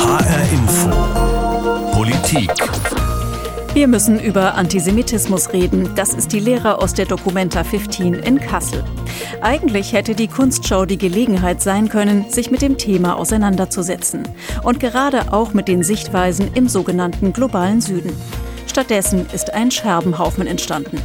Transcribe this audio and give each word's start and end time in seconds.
HR 0.00 0.40
Info. 0.52 1.92
Politik. 1.92 2.50
Wir 3.74 3.86
müssen 3.86 4.18
über 4.18 4.54
Antisemitismus 4.54 5.52
reden. 5.52 5.90
Das 5.94 6.14
ist 6.14 6.32
die 6.32 6.40
Lehre 6.40 6.78
aus 6.78 6.94
der 6.94 7.04
Documenta 7.04 7.62
15 7.64 8.14
in 8.14 8.40
Kassel. 8.40 8.82
Eigentlich 9.42 9.92
hätte 9.92 10.14
die 10.14 10.28
Kunstschau 10.28 10.86
die 10.86 10.96
Gelegenheit 10.96 11.60
sein 11.60 11.90
können, 11.90 12.30
sich 12.30 12.50
mit 12.50 12.62
dem 12.62 12.78
Thema 12.78 13.16
auseinanderzusetzen. 13.16 14.22
Und 14.62 14.80
gerade 14.80 15.34
auch 15.34 15.52
mit 15.52 15.68
den 15.68 15.82
Sichtweisen 15.82 16.50
im 16.54 16.66
sogenannten 16.66 17.34
globalen 17.34 17.82
Süden. 17.82 18.16
Stattdessen 18.66 19.26
ist 19.34 19.52
ein 19.52 19.70
Scherbenhaufen 19.70 20.46
entstanden. 20.46 20.96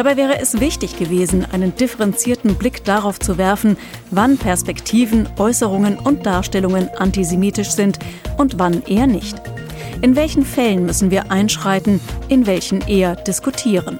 Dabei 0.00 0.16
wäre 0.16 0.40
es 0.40 0.58
wichtig 0.60 0.98
gewesen, 0.98 1.44
einen 1.52 1.76
differenzierten 1.76 2.54
Blick 2.54 2.84
darauf 2.84 3.20
zu 3.20 3.36
werfen, 3.36 3.76
wann 4.10 4.38
Perspektiven, 4.38 5.28
Äußerungen 5.36 5.98
und 5.98 6.24
Darstellungen 6.24 6.88
antisemitisch 6.96 7.68
sind 7.72 7.98
und 8.38 8.58
wann 8.58 8.82
eher 8.84 9.06
nicht. 9.06 9.36
In 10.00 10.16
welchen 10.16 10.46
Fällen 10.46 10.86
müssen 10.86 11.10
wir 11.10 11.30
einschreiten, 11.30 12.00
in 12.28 12.46
welchen 12.46 12.80
eher 12.80 13.14
diskutieren. 13.14 13.98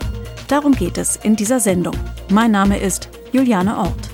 Darum 0.48 0.72
geht 0.72 0.96
es 0.96 1.16
in 1.16 1.36
dieser 1.36 1.60
Sendung. 1.60 1.96
Mein 2.30 2.52
Name 2.52 2.78
ist 2.78 3.10
Juliane 3.32 3.77
Ort. 3.77 4.08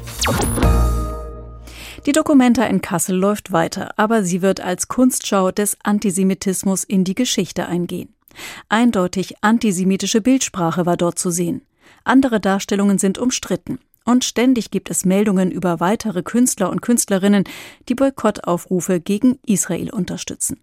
Die 2.04 2.10
Dokumenta 2.10 2.64
in 2.64 2.80
Kassel 2.80 3.16
läuft 3.16 3.52
weiter, 3.52 3.96
aber 3.96 4.24
sie 4.24 4.42
wird 4.42 4.60
als 4.60 4.88
Kunstschau 4.88 5.52
des 5.52 5.76
Antisemitismus 5.84 6.82
in 6.82 7.04
die 7.04 7.14
Geschichte 7.14 7.68
eingehen. 7.68 8.12
Eindeutig 8.68 9.36
antisemitische 9.40 10.20
Bildsprache 10.20 10.84
war 10.84 10.96
dort 10.96 11.20
zu 11.20 11.30
sehen. 11.30 11.62
Andere 12.06 12.40
Darstellungen 12.40 12.98
sind 12.98 13.18
umstritten. 13.18 13.80
Und 14.04 14.24
ständig 14.24 14.70
gibt 14.70 14.90
es 14.90 15.04
Meldungen 15.04 15.50
über 15.50 15.80
weitere 15.80 16.22
Künstler 16.22 16.70
und 16.70 16.80
Künstlerinnen, 16.80 17.42
die 17.88 17.96
Boykottaufrufe 17.96 19.00
gegen 19.00 19.40
Israel 19.44 19.90
unterstützen. 19.90 20.60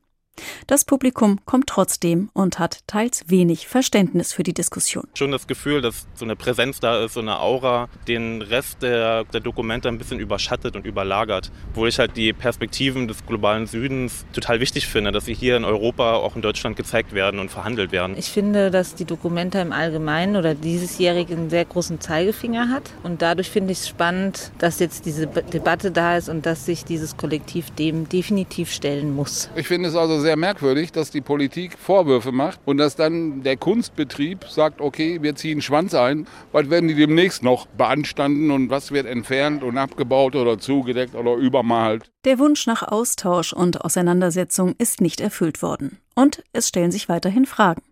Das 0.68 0.86
Publikum 0.86 1.40
kommt 1.46 1.68
trotzdem 1.68 2.30
und 2.34 2.60
hat 2.60 2.80
teils 2.88 3.24
wenig 3.28 3.68
Verständnis 3.68 4.34
für 4.34 4.44
die 4.44 4.54
Diskussion. 4.54 5.08
Schon 5.14 5.32
das 5.32 5.48
Gefühl, 5.48 5.82
dass 5.82 6.08
so 6.16 6.26
eine 6.26 6.36
Präsenz 6.36 6.80
da 6.80 7.04
ist, 7.04 7.14
so 7.14 7.20
eine 7.20 7.40
Aura, 7.40 7.90
den 8.08 8.42
Rest 8.42 8.82
der, 8.82 9.26
der 9.26 9.42
Dokumente 9.42 9.90
ein 9.90 9.98
bisschen 9.98 10.20
überschattet 10.20 10.76
und 10.76 10.86
überlagert. 10.86 11.52
Wo 11.74 11.86
ich 11.86 12.00
halt 12.00 12.18
die 12.18 12.34
Perspektiven 12.34 13.08
des 13.08 13.26
globalen 13.26 13.68
Südens 13.68 14.26
total 14.34 14.60
wichtig 14.60 14.88
finde, 14.88 15.12
dass 15.12 15.26
sie 15.26 15.34
hier 15.34 15.58
in 15.58 15.66
Europa, 15.66 16.16
auch 16.16 16.36
in 16.36 16.42
Deutschland 16.42 16.78
gezeigt 16.78 17.14
werden 17.14 17.40
und 17.40 17.52
verhandelt 17.52 17.92
werden. 17.92 18.18
Ich 18.18 18.32
finde, 18.32 18.72
dass 18.72 18.96
die 18.96 19.06
Dokumente 19.06 19.60
im 19.60 19.72
Allgemeinen 19.72 20.36
oder 20.36 20.56
diesesjährige 20.56 21.34
einen 21.36 21.50
sehr 21.50 21.66
großen 21.66 22.00
Zeigefinger 22.00 22.70
hat. 22.70 22.92
Und 23.04 23.22
dadurch 23.22 23.50
finde 23.50 23.74
ich 23.74 23.80
es 23.80 23.88
spannend, 23.88 24.52
dass 24.58 24.80
jetzt 24.80 25.06
diese 25.06 25.28
Debatte 25.28 25.92
da 25.92 26.18
ist 26.18 26.30
und 26.30 26.46
dass 26.46 26.66
sich 26.66 26.86
dieses 26.86 27.18
Kollektiv 27.18 27.70
dem 27.72 28.10
definitiv 28.10 28.72
stellen 28.72 29.14
muss. 29.14 29.50
Ich 29.56 29.68
finde 29.68 29.90
es 29.90 29.96
also 29.96 30.23
sehr 30.24 30.36
merkwürdig, 30.38 30.92
dass 30.92 31.12
die 31.12 31.22
Politik 31.22 31.78
Vorwürfe 31.78 32.32
macht 32.32 32.60
und 32.66 32.78
dass 32.80 32.96
dann 32.96 33.44
der 33.44 33.58
Kunstbetrieb 33.58 34.46
sagt, 34.46 34.82
okay, 34.82 35.22
wir 35.22 35.36
ziehen 35.36 35.62
Schwanz 35.62 35.94
ein. 35.94 36.26
Was 36.52 36.72
werden 36.72 36.88
die 36.88 36.96
demnächst 36.96 37.44
noch 37.44 37.68
beanstanden 37.68 38.50
und 38.50 38.72
was 38.72 38.92
wird 38.92 39.06
entfernt 39.06 39.62
und 39.62 39.78
abgebaut 39.78 40.36
oder 40.36 40.58
zugedeckt 40.58 41.14
oder 41.14 41.36
übermalt? 41.36 42.10
Der 42.26 42.40
Wunsch 42.40 42.66
nach 42.66 42.82
Austausch 42.82 43.54
und 43.54 43.82
Auseinandersetzung 43.82 44.74
ist 44.80 45.02
nicht 45.02 45.22
erfüllt 45.22 45.62
worden. 45.62 46.00
Und 46.16 46.44
es 46.54 46.68
stellen 46.68 46.92
sich 46.92 47.10
weiterhin 47.10 47.46
Fragen. 47.46 47.84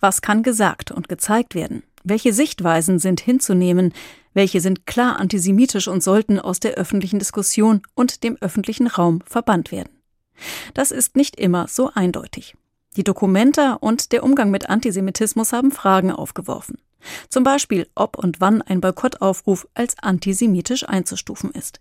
Was 0.00 0.22
kann 0.22 0.42
gesagt 0.42 0.90
und 0.90 1.08
gezeigt 1.08 1.54
werden? 1.54 1.82
Welche 2.02 2.32
Sichtweisen 2.32 2.98
sind 2.98 3.20
hinzunehmen? 3.20 3.92
Welche 4.34 4.60
sind 4.60 4.86
klar 4.86 5.20
antisemitisch 5.20 5.88
und 5.88 6.02
sollten 6.02 6.38
aus 6.38 6.60
der 6.60 6.74
öffentlichen 6.74 7.18
Diskussion 7.18 7.82
und 7.94 8.24
dem 8.24 8.36
öffentlichen 8.40 8.86
Raum 8.86 9.20
verbannt 9.26 9.72
werden? 9.72 9.90
Das 10.74 10.90
ist 10.90 11.16
nicht 11.16 11.36
immer 11.36 11.68
so 11.68 11.90
eindeutig. 11.94 12.56
Die 12.96 13.04
Dokumenta 13.04 13.74
und 13.74 14.12
der 14.12 14.22
Umgang 14.22 14.50
mit 14.50 14.68
Antisemitismus 14.68 15.52
haben 15.52 15.72
Fragen 15.72 16.12
aufgeworfen. 16.12 16.78
Zum 17.28 17.44
Beispiel, 17.44 17.88
ob 17.94 18.16
und 18.16 18.40
wann 18.40 18.62
ein 18.62 18.80
Boykottaufruf 18.80 19.66
als 19.74 19.98
antisemitisch 19.98 20.88
einzustufen 20.88 21.50
ist. 21.50 21.80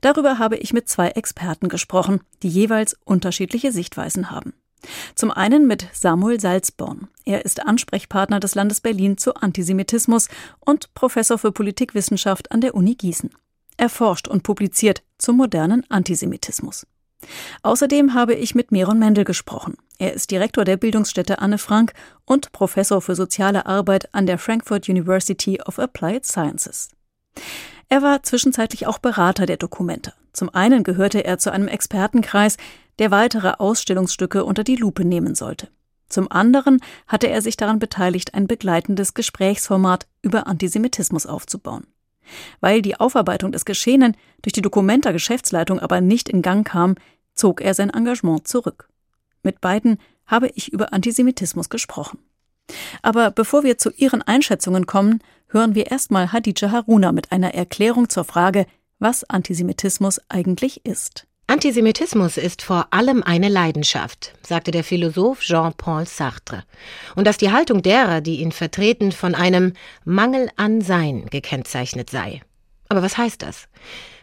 Darüber 0.00 0.38
habe 0.38 0.56
ich 0.56 0.72
mit 0.72 0.88
zwei 0.88 1.08
Experten 1.08 1.68
gesprochen, 1.68 2.20
die 2.42 2.48
jeweils 2.48 2.96
unterschiedliche 3.04 3.72
Sichtweisen 3.72 4.30
haben. 4.30 4.54
Zum 5.14 5.30
einen 5.30 5.66
mit 5.66 5.88
Samuel 5.92 6.38
Salzborn. 6.38 7.08
Er 7.24 7.44
ist 7.44 7.64
Ansprechpartner 7.64 8.38
des 8.38 8.54
Landes 8.54 8.80
Berlin 8.80 9.16
zu 9.16 9.34
Antisemitismus 9.34 10.28
und 10.60 10.92
Professor 10.94 11.38
für 11.38 11.52
Politikwissenschaft 11.52 12.52
an 12.52 12.60
der 12.60 12.74
Uni 12.74 12.94
Gießen. 12.94 13.30
Er 13.76 13.88
forscht 13.88 14.28
und 14.28 14.42
publiziert 14.42 15.02
zum 15.18 15.38
modernen 15.38 15.84
Antisemitismus. 15.90 16.86
Außerdem 17.62 18.14
habe 18.14 18.34
ich 18.34 18.54
mit 18.54 18.72
Meron 18.72 18.98
Mendel 18.98 19.24
gesprochen. 19.24 19.76
Er 19.98 20.12
ist 20.12 20.30
Direktor 20.30 20.64
der 20.64 20.76
Bildungsstätte 20.76 21.38
Anne 21.38 21.58
Frank 21.58 21.92
und 22.24 22.52
Professor 22.52 23.00
für 23.00 23.14
soziale 23.14 23.66
Arbeit 23.66 24.12
an 24.14 24.26
der 24.26 24.38
Frankfurt 24.38 24.88
University 24.88 25.60
of 25.62 25.78
Applied 25.78 26.24
Sciences. 26.24 26.90
Er 27.88 28.02
war 28.02 28.22
zwischenzeitlich 28.22 28.86
auch 28.86 28.98
Berater 28.98 29.46
der 29.46 29.56
Dokumente. 29.56 30.12
Zum 30.32 30.52
einen 30.52 30.82
gehörte 30.82 31.24
er 31.24 31.38
zu 31.38 31.52
einem 31.52 31.68
Expertenkreis, 31.68 32.56
der 32.98 33.10
weitere 33.10 33.54
Ausstellungsstücke 33.58 34.44
unter 34.44 34.64
die 34.64 34.76
Lupe 34.76 35.04
nehmen 35.04 35.34
sollte. 35.34 35.68
Zum 36.08 36.30
anderen 36.30 36.80
hatte 37.06 37.28
er 37.28 37.42
sich 37.42 37.56
daran 37.56 37.78
beteiligt, 37.78 38.34
ein 38.34 38.46
begleitendes 38.46 39.14
Gesprächsformat 39.14 40.06
über 40.22 40.46
Antisemitismus 40.46 41.26
aufzubauen. 41.26 41.86
Weil 42.60 42.82
die 42.82 42.98
Aufarbeitung 42.98 43.52
des 43.52 43.64
Geschehenen 43.64 44.16
durch 44.42 44.52
die 44.52 44.62
Dokumenta 44.62 45.12
Geschäftsleitung 45.12 45.78
aber 45.78 46.00
nicht 46.00 46.28
in 46.28 46.42
Gang 46.42 46.66
kam, 46.66 46.94
zog 47.34 47.60
er 47.60 47.74
sein 47.74 47.90
Engagement 47.90 48.46
zurück. 48.46 48.88
Mit 49.42 49.60
beiden 49.60 49.98
habe 50.26 50.48
ich 50.54 50.72
über 50.72 50.92
Antisemitismus 50.92 51.68
gesprochen. 51.68 52.18
Aber 53.02 53.30
bevor 53.30 53.62
wir 53.62 53.76
zu 53.78 53.90
Ihren 53.90 54.22
Einschätzungen 54.22 54.86
kommen, 54.86 55.20
hören 55.48 55.74
wir 55.74 55.90
erstmal 55.90 56.32
Hadija 56.32 56.70
Haruna 56.70 57.12
mit 57.12 57.30
einer 57.32 57.54
Erklärung 57.54 58.08
zur 58.08 58.24
Frage, 58.24 58.66
was 58.98 59.24
Antisemitismus 59.24 60.20
eigentlich 60.28 60.86
ist. 60.86 61.26
Antisemitismus 61.46 62.38
ist 62.38 62.62
vor 62.62 62.88
allem 62.90 63.22
eine 63.22 63.50
Leidenschaft, 63.50 64.32
sagte 64.42 64.70
der 64.70 64.82
Philosoph 64.82 65.40
Jean-Paul 65.40 66.06
Sartre, 66.06 66.64
und 67.16 67.26
dass 67.26 67.36
die 67.36 67.52
Haltung 67.52 67.82
derer, 67.82 68.22
die 68.22 68.40
ihn 68.40 68.50
vertreten, 68.50 69.12
von 69.12 69.34
einem 69.34 69.74
Mangel 70.06 70.48
an 70.56 70.80
Sein 70.80 71.26
gekennzeichnet 71.26 72.08
sei. 72.08 72.40
Aber 72.88 73.02
was 73.02 73.18
heißt 73.18 73.42
das? 73.42 73.68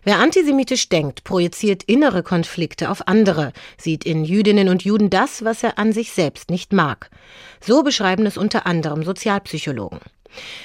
Wer 0.03 0.17
antisemitisch 0.19 0.89
denkt, 0.89 1.23
projiziert 1.23 1.83
innere 1.83 2.23
Konflikte 2.23 2.89
auf 2.89 3.07
andere, 3.07 3.53
sieht 3.77 4.03
in 4.03 4.25
Jüdinnen 4.25 4.69
und 4.69 4.83
Juden 4.83 5.11
das, 5.11 5.43
was 5.43 5.61
er 5.63 5.77
an 5.77 5.93
sich 5.93 6.11
selbst 6.11 6.49
nicht 6.49 6.73
mag. 6.73 7.11
So 7.59 7.83
beschreiben 7.83 8.25
es 8.25 8.37
unter 8.37 8.65
anderem 8.65 9.03
Sozialpsychologen. 9.03 9.99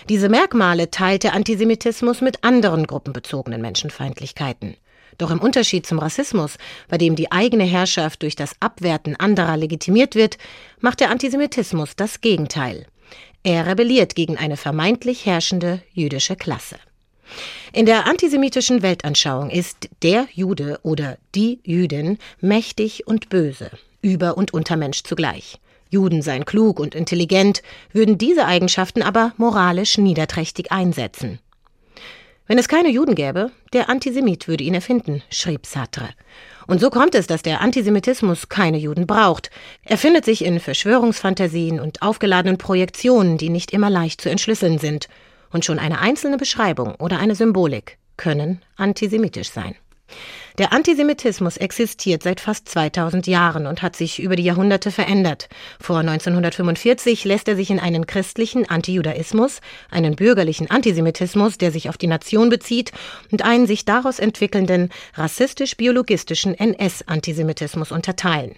Diese 0.09 0.29
Merkmale 0.29 0.91
teilt 0.91 1.25
der 1.25 1.35
Antisemitismus 1.35 2.21
mit 2.21 2.45
anderen 2.45 2.87
gruppenbezogenen 2.87 3.61
Menschenfeindlichkeiten. 3.61 4.77
Doch 5.19 5.31
im 5.31 5.41
Unterschied 5.41 5.87
zum 5.87 5.99
Rassismus, 5.99 6.57
bei 6.89 6.99
dem 6.99 7.17
die 7.17 7.33
eigene 7.33 7.65
Herrschaft 7.65 8.23
durch 8.23 8.37
das 8.37 8.55
Abwerten 8.61 9.17
anderer 9.17 9.57
legitimiert 9.57 10.15
wird, 10.15 10.39
macht 10.81 11.01
der 11.01 11.11
Antisemitismus 11.11 11.97
das 11.97 12.21
Gegenteil. 12.21 12.87
Er 13.43 13.67
rebelliert 13.67 14.15
gegen 14.15 14.37
eine 14.37 14.57
vermeintlich 14.57 15.25
herrschende 15.27 15.83
jüdische 15.93 16.37
Klasse. 16.37 16.77
In 17.73 17.87
der 17.87 18.07
antisemitischen 18.07 18.83
Weltanschauung 18.83 19.51
ist 19.51 19.89
der 20.03 20.29
Jude 20.33 20.79
oder 20.83 21.19
die 21.35 21.61
Jüdin 21.65 22.19
mächtig 22.41 23.07
und 23.07 23.29
böse, 23.29 23.71
Über- 24.03 24.37
und 24.37 24.55
Untermensch 24.55 25.03
zugleich. 25.03 25.59
Juden 25.91 26.23
seien 26.23 26.45
klug 26.45 26.81
und 26.81 26.95
intelligent, 26.95 27.63
würden 27.93 28.19
diese 28.19 28.47
Eigenschaften 28.47 29.03
aber 29.03 29.33
moralisch 29.37 29.99
niederträchtig 29.99 30.73
einsetzen. 30.73 31.39
Wenn 32.49 32.59
es 32.59 32.69
keine 32.69 32.91
Juden 32.91 33.15
gäbe, 33.15 33.51
der 33.73 33.89
Antisemit 33.89 34.47
würde 34.47 34.63
ihn 34.63 34.75
erfinden, 34.75 35.23
schrieb 35.31 35.67
Sartre. 35.67 36.11
Und 36.69 36.81
so 36.81 36.91
kommt 36.91 37.15
es, 37.15 37.27
dass 37.27 37.43
der 37.43 37.61
Antisemitismus 37.61 38.49
keine 38.49 38.79
Juden 38.79 39.07
braucht. 39.07 39.51
Er 39.83 39.99
findet 39.99 40.25
sich 40.25 40.45
in 40.45 40.61
Verschwörungsfantasien 40.61 41.81
und 41.81 42.03
aufgeladenen 42.03 42.59
Projektionen, 42.59 43.39
die 43.39 43.51
nicht 43.51 43.72
immer 43.72 43.91
leicht 43.91 44.21
zu 44.21 44.29
entschlüsseln 44.29 44.79
sind 44.79 45.09
und 45.51 45.65
schon 45.65 45.78
eine 45.78 46.01
einzelne 46.01 46.37
Beschreibung 46.37 46.95
oder 46.97 47.19
eine 47.19 47.34
Symbolik 47.34 47.98
können 48.16 48.63
antisemitisch 48.77 49.51
sein. 49.51 49.75
Der 50.59 50.72
Antisemitismus 50.72 51.59
existiert 51.59 52.22
seit 52.22 52.41
fast 52.41 52.69
2000 52.69 53.27
Jahren 53.27 53.66
und 53.66 53.83
hat 53.83 53.95
sich 53.95 54.21
über 54.21 54.37
die 54.37 54.45
Jahrhunderte 54.45 54.91
verändert. 54.91 55.48
Vor 55.81 55.98
1945 55.98 57.25
lässt 57.25 57.48
er 57.48 57.57
sich 57.57 57.71
in 57.71 57.78
einen 57.78 58.07
christlichen 58.07 58.66
Antijudaismus, 58.69 59.60
einen 59.91 60.16
bürgerlichen 60.16 60.71
Antisemitismus, 60.71 61.59
der 61.59 61.72
sich 61.72 61.91
auf 61.91 61.98
die 61.98 62.07
Nation 62.07 62.48
bezieht, 62.48 62.93
und 63.31 63.45
einen 63.45 63.66
sich 63.66 63.84
daraus 63.84 64.19
entwickelnden 64.19 64.91
rassistisch-biologistischen 65.15 66.54
NS-Antisemitismus 66.54 67.93
unterteilen. 67.93 68.54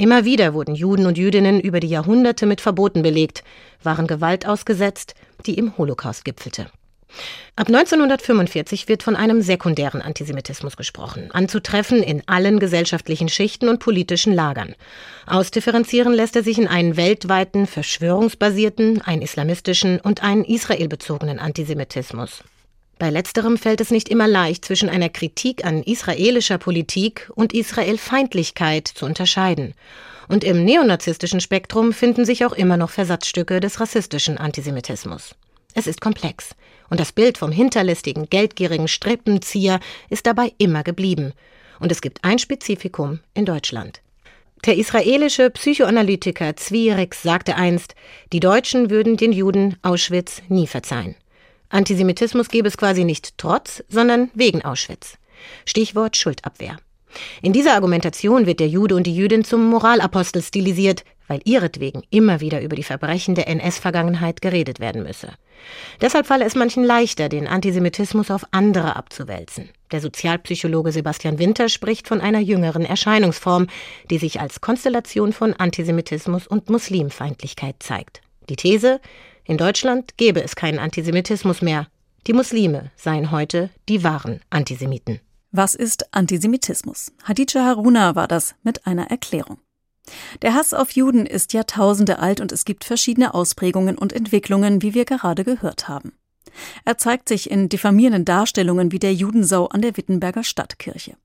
Immer 0.00 0.24
wieder 0.24 0.54
wurden 0.54 0.76
Juden 0.76 1.06
und 1.06 1.18
Jüdinnen 1.18 1.58
über 1.60 1.80
die 1.80 1.88
Jahrhunderte 1.88 2.46
mit 2.46 2.60
Verboten 2.60 3.02
belegt, 3.02 3.42
waren 3.82 4.06
Gewalt 4.06 4.46
ausgesetzt, 4.46 5.14
die 5.44 5.54
im 5.54 5.76
Holocaust 5.76 6.24
gipfelte. 6.24 6.70
Ab 7.56 7.66
1945 7.66 8.86
wird 8.86 9.02
von 9.02 9.16
einem 9.16 9.42
sekundären 9.42 10.00
Antisemitismus 10.00 10.76
gesprochen, 10.76 11.30
anzutreffen 11.32 12.02
in 12.02 12.22
allen 12.26 12.60
gesellschaftlichen 12.60 13.28
Schichten 13.28 13.68
und 13.68 13.80
politischen 13.80 14.32
Lagern. 14.32 14.76
Ausdifferenzieren 15.26 16.12
lässt 16.12 16.36
er 16.36 16.44
sich 16.44 16.58
in 16.58 16.68
einen 16.68 16.96
weltweiten, 16.96 17.66
verschwörungsbasierten, 17.66 19.02
einen 19.02 19.22
islamistischen 19.22 19.98
und 19.98 20.22
einen 20.22 20.44
israelbezogenen 20.44 21.40
Antisemitismus. 21.40 22.44
Bei 22.98 23.10
letzterem 23.10 23.56
fällt 23.56 23.80
es 23.80 23.92
nicht 23.92 24.08
immer 24.08 24.26
leicht, 24.26 24.64
zwischen 24.64 24.88
einer 24.88 25.08
Kritik 25.08 25.64
an 25.64 25.82
israelischer 25.84 26.58
Politik 26.58 27.30
und 27.34 27.52
Israelfeindlichkeit 27.52 28.88
zu 28.88 29.06
unterscheiden. 29.06 29.74
Und 30.26 30.42
im 30.42 30.64
neonazistischen 30.64 31.40
Spektrum 31.40 31.92
finden 31.92 32.24
sich 32.24 32.44
auch 32.44 32.52
immer 32.52 32.76
noch 32.76 32.90
Versatzstücke 32.90 33.60
des 33.60 33.80
rassistischen 33.80 34.36
Antisemitismus. 34.36 35.36
Es 35.74 35.86
ist 35.86 36.00
komplex. 36.00 36.56
Und 36.90 36.98
das 36.98 37.12
Bild 37.12 37.38
vom 37.38 37.52
hinterlistigen, 37.52 38.28
geldgierigen 38.28 38.88
Strippenzieher 38.88 39.78
ist 40.10 40.26
dabei 40.26 40.52
immer 40.58 40.82
geblieben. 40.82 41.34
Und 41.78 41.92
es 41.92 42.00
gibt 42.00 42.24
ein 42.24 42.38
Spezifikum 42.40 43.20
in 43.34 43.44
Deutschland. 43.44 44.00
Der 44.66 44.76
israelische 44.76 45.50
Psychoanalytiker 45.50 46.56
Zwierex 46.56 47.22
sagte 47.22 47.54
einst, 47.54 47.94
die 48.32 48.40
Deutschen 48.40 48.90
würden 48.90 49.16
den 49.16 49.32
Juden 49.32 49.76
Auschwitz 49.82 50.42
nie 50.48 50.66
verzeihen. 50.66 51.14
Antisemitismus 51.70 52.48
gäbe 52.48 52.68
es 52.68 52.76
quasi 52.76 53.04
nicht 53.04 53.36
trotz, 53.38 53.82
sondern 53.88 54.30
wegen 54.34 54.64
Auschwitz. 54.64 55.18
Stichwort 55.64 56.16
Schuldabwehr. 56.16 56.78
In 57.42 57.52
dieser 57.52 57.74
Argumentation 57.74 58.46
wird 58.46 58.60
der 58.60 58.68
Jude 58.68 58.94
und 58.94 59.06
die 59.06 59.14
Jüdin 59.14 59.44
zum 59.44 59.68
Moralapostel 59.68 60.42
stilisiert, 60.42 61.04
weil 61.26 61.40
ihretwegen 61.44 62.02
immer 62.10 62.40
wieder 62.40 62.62
über 62.62 62.76
die 62.76 62.82
Verbrechen 62.82 63.34
der 63.34 63.48
NS-Vergangenheit 63.48 64.40
geredet 64.40 64.80
werden 64.80 65.02
müsse. 65.02 65.32
Deshalb 66.00 66.26
falle 66.26 66.44
es 66.44 66.54
manchen 66.54 66.84
leichter, 66.84 67.28
den 67.28 67.46
Antisemitismus 67.46 68.30
auf 68.30 68.44
andere 68.50 68.96
abzuwälzen. 68.96 69.68
Der 69.90 70.00
Sozialpsychologe 70.00 70.92
Sebastian 70.92 71.38
Winter 71.38 71.68
spricht 71.68 72.08
von 72.08 72.20
einer 72.20 72.40
jüngeren 72.40 72.84
Erscheinungsform, 72.84 73.66
die 74.10 74.18
sich 74.18 74.40
als 74.40 74.60
Konstellation 74.60 75.32
von 75.32 75.54
Antisemitismus 75.54 76.46
und 76.46 76.70
Muslimfeindlichkeit 76.70 77.76
zeigt. 77.80 78.20
Die 78.48 78.56
These, 78.56 79.00
in 79.48 79.56
Deutschland 79.56 80.16
gäbe 80.18 80.42
es 80.42 80.54
keinen 80.54 80.78
Antisemitismus 80.78 81.62
mehr. 81.62 81.88
Die 82.26 82.34
Muslime 82.34 82.90
seien 82.96 83.30
heute 83.30 83.70
die 83.88 84.04
wahren 84.04 84.40
Antisemiten. 84.50 85.20
Was 85.50 85.74
ist 85.74 86.14
Antisemitismus? 86.14 87.12
Hadija 87.24 87.64
Haruna 87.64 88.14
war 88.14 88.28
das 88.28 88.54
mit 88.62 88.86
einer 88.86 89.10
Erklärung. 89.10 89.58
Der 90.42 90.52
Hass 90.52 90.74
auf 90.74 90.90
Juden 90.90 91.24
ist 91.24 91.54
Jahrtausende 91.54 92.18
alt 92.18 92.40
und 92.40 92.52
es 92.52 92.66
gibt 92.66 92.84
verschiedene 92.84 93.32
Ausprägungen 93.32 93.96
und 93.96 94.12
Entwicklungen, 94.12 94.82
wie 94.82 94.92
wir 94.92 95.06
gerade 95.06 95.44
gehört 95.44 95.88
haben. 95.88 96.12
Er 96.84 96.98
zeigt 96.98 97.30
sich 97.30 97.50
in 97.50 97.70
diffamierenden 97.70 98.26
Darstellungen 98.26 98.92
wie 98.92 98.98
der 98.98 99.14
Judensau 99.14 99.66
an 99.68 99.80
der 99.80 99.96
Wittenberger 99.96 100.44
Stadtkirche. 100.44 101.16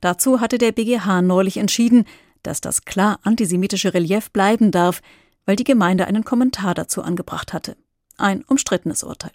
Dazu 0.00 0.40
hatte 0.40 0.58
der 0.58 0.72
BGH 0.72 1.22
neulich 1.22 1.58
entschieden, 1.58 2.06
dass 2.42 2.60
das 2.60 2.84
klar 2.84 3.20
antisemitische 3.22 3.94
Relief 3.94 4.32
bleiben 4.32 4.72
darf, 4.72 5.00
weil 5.46 5.56
die 5.56 5.64
Gemeinde 5.64 6.06
einen 6.06 6.24
Kommentar 6.24 6.74
dazu 6.74 7.02
angebracht 7.02 7.52
hatte. 7.52 7.76
Ein 8.16 8.44
umstrittenes 8.44 9.02
Urteil. 9.02 9.32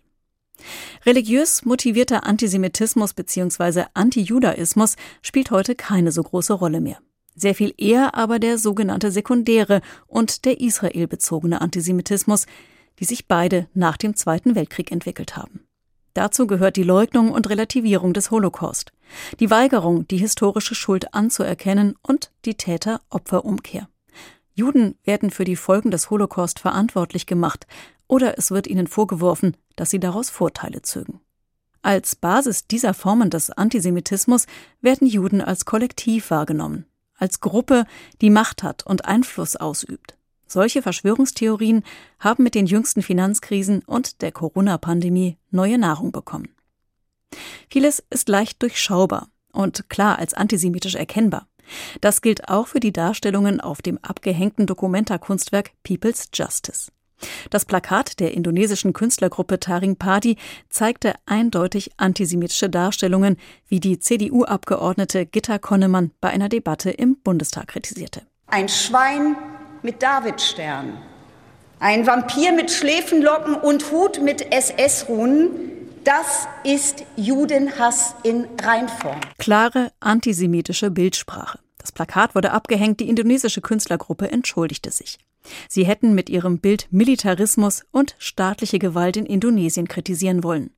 Religiös 1.06 1.66
motivierter 1.66 2.26
Antisemitismus 2.26 3.14
bzw. 3.14 3.86
Antijudaismus 3.94 4.96
spielt 5.22 5.52
heute 5.52 5.76
keine 5.76 6.12
so 6.12 6.24
große 6.24 6.54
Rolle 6.54 6.82
mehr 6.82 7.00
sehr 7.38 7.56
viel 7.56 7.74
eher 7.78 8.16
aber 8.16 8.40
der 8.40 8.58
sogenannte 8.58 9.12
sekundäre 9.12 9.82
und 10.08 10.44
der 10.44 10.60
israelbezogene 10.60 11.62
Antisemitismus, 11.62 12.48
die 13.00 13.06
sich 13.06 13.28
beide 13.28 13.68
nach 13.74 13.96
dem 13.96 14.16
Zweiten 14.16 14.56
Weltkrieg 14.56 14.92
entwickelt 14.92 15.38
haben. 15.38 15.62
Dazu 16.16 16.48
gehört 16.48 16.78
die 16.78 16.84
Leugnung 16.84 17.32
und 17.32 17.48
Relativierung 17.48 18.14
des 18.14 18.32
Holocaust, 18.32 18.92
die 19.40 19.52
Weigerung, 19.52 20.08
die 20.08 20.18
historische 20.18 20.74
Schuld 20.74 21.14
anzuerkennen 21.14 21.94
und 22.02 22.32
die 22.44 22.56
Täter-Opfer-Umkehr. 22.56 23.88
Juden 24.58 24.96
werden 25.04 25.30
für 25.30 25.44
die 25.44 25.56
Folgen 25.56 25.92
des 25.92 26.10
Holocaust 26.10 26.60
verantwortlich 26.60 27.28
gemacht 27.28 27.68
oder 28.08 28.40
es 28.40 28.50
wird 28.50 28.66
ihnen 28.66 28.88
vorgeworfen, 28.88 29.56
dass 29.76 29.92
sie 29.92 30.00
daraus 30.00 30.32
Vorteile 30.32 30.82
zögen. 30.82 31.22
Als 31.84 32.16
Basis 32.16 32.66
dieser 32.66 32.96
Formen 32.96 33.30
des 33.30 33.52
Antisemitismus 33.52 34.48
werden 34.82 35.08
Juden 35.08 35.42
als 35.42 35.66
Kollektiv 35.66 36.32
wahrgenommen, 36.32 36.88
als 37.16 37.40
Gruppe, 37.40 37.86
die 38.20 38.32
Macht 38.32 38.64
hat 38.64 38.84
und 38.84 39.06
Einfluss 39.06 39.56
ausübt. 39.56 40.18
Solche 40.48 40.82
Verschwörungstheorien 40.82 41.84
haben 42.20 42.44
mit 42.44 42.56
den 42.56 42.66
jüngsten 42.66 43.04
Finanzkrisen 43.04 43.84
und 43.86 44.24
der 44.24 44.32
Corona-Pandemie 44.32 45.38
neue 45.52 45.78
Nahrung 45.78 46.12
bekommen. 46.12 46.50
Vieles 47.70 48.04
ist 48.10 48.28
leicht 48.28 48.64
durchschaubar 48.64 49.30
und 49.52 49.88
klar 49.88 50.18
als 50.18 50.34
antisemitisch 50.34 50.96
erkennbar. 50.96 51.48
Das 52.02 52.22
gilt 52.22 52.50
auch 52.50 52.68
für 52.68 52.80
die 52.80 52.94
Darstellungen 52.94 53.60
auf 53.62 53.82
dem 53.82 54.00
abgehängten 54.02 54.66
Dokumenta-Kunstwerk 54.66 55.72
People's 55.84 56.30
Justice. 56.34 56.92
Das 57.50 57.66
Plakat 57.66 58.20
der 58.20 58.34
indonesischen 58.34 58.94
Künstlergruppe 58.94 59.60
Taring 59.60 59.96
Padi 59.96 60.38
zeigte 60.70 61.16
eindeutig 61.26 61.92
antisemitische 61.98 62.70
Darstellungen, 62.70 63.38
wie 63.68 63.80
die 63.80 64.00
CDU-Abgeordnete 64.00 65.26
Gitta 65.26 65.58
Konnemann 65.58 66.12
bei 66.22 66.30
einer 66.30 66.50
Debatte 66.50 66.92
im 66.92 67.18
Bundestag 67.18 67.70
kritisierte. 67.70 68.22
Ein 68.48 68.70
Schwein 68.70 69.36
mit 69.82 70.04
Davidstern, 70.04 70.98
ein 71.80 72.08
Vampir 72.08 72.54
mit 72.54 72.72
Schläfenlocken 72.72 73.56
und 73.56 73.92
Hut 73.92 74.22
mit 74.22 74.54
SS-Runen, 74.54 75.68
das 76.08 76.48
ist 76.64 77.04
Judenhass 77.18 78.16
in 78.24 78.48
Reinform. 78.62 79.20
Klare 79.38 79.92
antisemitische 80.00 80.90
Bildsprache. 80.90 81.60
Das 81.80 81.92
Plakat 81.92 82.34
wurde 82.34 82.52
abgehängt, 82.54 83.02
die 83.02 83.10
indonesische 83.10 83.60
Künstlergruppe 83.60 84.32
entschuldigte 84.32 84.90
sich. 84.90 85.18
Sie 85.68 85.86
hätten 85.86 86.16
mit 86.16 86.30
ihrem 86.30 86.60
Bild 86.60 86.88
Militarismus 86.92 87.84
und 87.92 88.16
staatliche 88.20 88.80
Gewalt 88.80 89.18
in 89.18 89.26
Indonesien 89.26 89.90
kritisieren 89.90 90.46
wollen. 90.46 90.72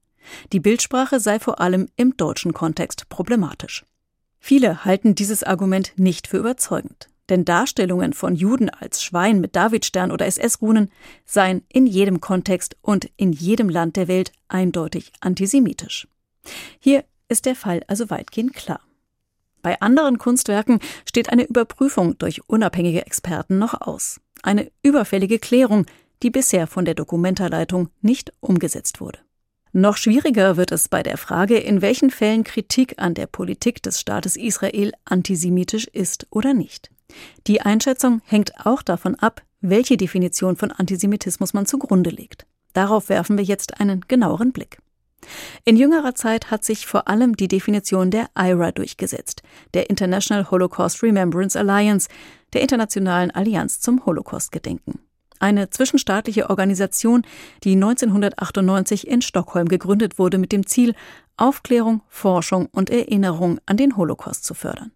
Die 0.52 0.60
Bildsprache 0.60 1.20
sei 1.20 1.40
vor 1.40 1.62
allem 1.62 1.90
im 1.96 2.18
deutschen 2.18 2.54
Kontext 2.54 3.08
problematisch. 3.10 3.86
Viele 4.40 4.84
halten 4.84 5.14
dieses 5.14 5.44
Argument 5.44 5.94
nicht 5.96 6.26
für 6.26 6.38
überzeugend, 6.38 7.08
denn 7.30 7.46
Darstellungen 7.46 8.14
von 8.14 8.36
Juden 8.36 8.70
als 8.70 9.04
Schwein 9.04 9.40
mit 9.40 9.56
Davidstern 9.56 10.12
oder 10.12 10.26
SS-Runen 10.26 10.92
seien 11.26 11.64
in 11.70 11.86
jedem 11.86 12.22
Kontext 12.22 12.76
und 12.82 13.10
in 13.18 13.32
jedem 13.32 13.70
Land 13.70 13.96
der 13.96 14.08
Welt 14.08 14.32
eindeutig 14.48 15.12
antisemitisch. 15.20 16.08
Hier 16.80 17.04
ist 17.28 17.46
der 17.46 17.56
Fall 17.56 17.82
also 17.88 18.10
weitgehend 18.10 18.54
klar. 18.54 18.82
Bei 19.62 19.80
anderen 19.82 20.18
Kunstwerken 20.18 20.80
steht 21.06 21.30
eine 21.30 21.44
Überprüfung 21.44 22.18
durch 22.18 22.48
unabhängige 22.48 23.06
Experten 23.06 23.58
noch 23.58 23.80
aus. 23.82 24.22
Eine 24.42 24.72
überfällige 24.84 25.38
Klärung, 25.38 25.86
die 26.24 26.30
bisher 26.30 26.68
von 26.68 26.86
der 26.86 26.96
Dokumentarleitung 26.96 27.90
nicht 28.02 28.34
umgesetzt 28.40 29.02
wurde. 29.02 29.20
Noch 29.72 29.98
schwieriger 29.98 30.58
wird 30.58 30.72
es 30.72 30.88
bei 30.88 31.04
der 31.04 31.18
Frage, 31.18 31.58
in 31.58 31.82
welchen 31.82 32.10
Fällen 32.10 32.44
Kritik 32.44 32.96
an 32.98 33.14
der 33.14 33.28
Politik 33.28 33.84
des 33.84 34.00
Staates 34.00 34.36
Israel 34.36 34.94
antisemitisch 35.06 35.86
ist 35.86 36.26
oder 36.32 36.54
nicht. 36.54 36.90
Die 37.48 37.62
Einschätzung 37.62 38.22
hängt 38.26 38.66
auch 38.66 38.82
davon 38.82 39.16
ab, 39.16 39.42
welche 39.62 39.98
Definition 39.98 40.56
von 40.56 40.72
Antisemitismus 40.72 41.54
man 41.54 41.66
zugrunde 41.66 42.10
legt. 42.10 42.46
Darauf 42.74 43.10
werfen 43.10 43.38
wir 43.38 43.44
jetzt 43.44 43.80
einen 43.80 44.06
genaueren 44.08 44.52
Blick. 44.52 44.80
In 45.66 45.76
jüngerer 45.76 46.16
Zeit 46.16 46.50
hat 46.50 46.64
sich 46.64 46.88
vor 46.88 47.08
allem 47.08 47.36
die 47.36 47.48
Definition 47.48 48.10
der 48.10 48.30
IRA 48.38 48.72
durchgesetzt, 48.72 49.44
der 49.74 49.90
International 49.90 50.50
Holocaust 50.50 51.04
Remembrance 51.04 51.60
Alliance, 51.60 52.08
der 52.54 52.62
Internationalen 52.62 53.32
Allianz 53.32 53.80
zum 53.80 54.06
Holocaust-Gedenken. 54.06 55.00
Eine 55.40 55.70
zwischenstaatliche 55.70 56.50
Organisation, 56.50 57.24
die 57.64 57.74
1998 57.74 59.08
in 59.08 59.22
Stockholm 59.22 59.68
gegründet 59.68 60.20
wurde 60.20 60.38
mit 60.38 60.52
dem 60.52 60.66
Ziel, 60.66 60.96
Aufklärung, 61.38 62.02
Forschung 62.10 62.68
und 62.68 62.90
Erinnerung 62.90 63.60
an 63.66 63.78
den 63.78 63.96
Holocaust 63.96 64.44
zu 64.44 64.54
fördern. 64.54 64.92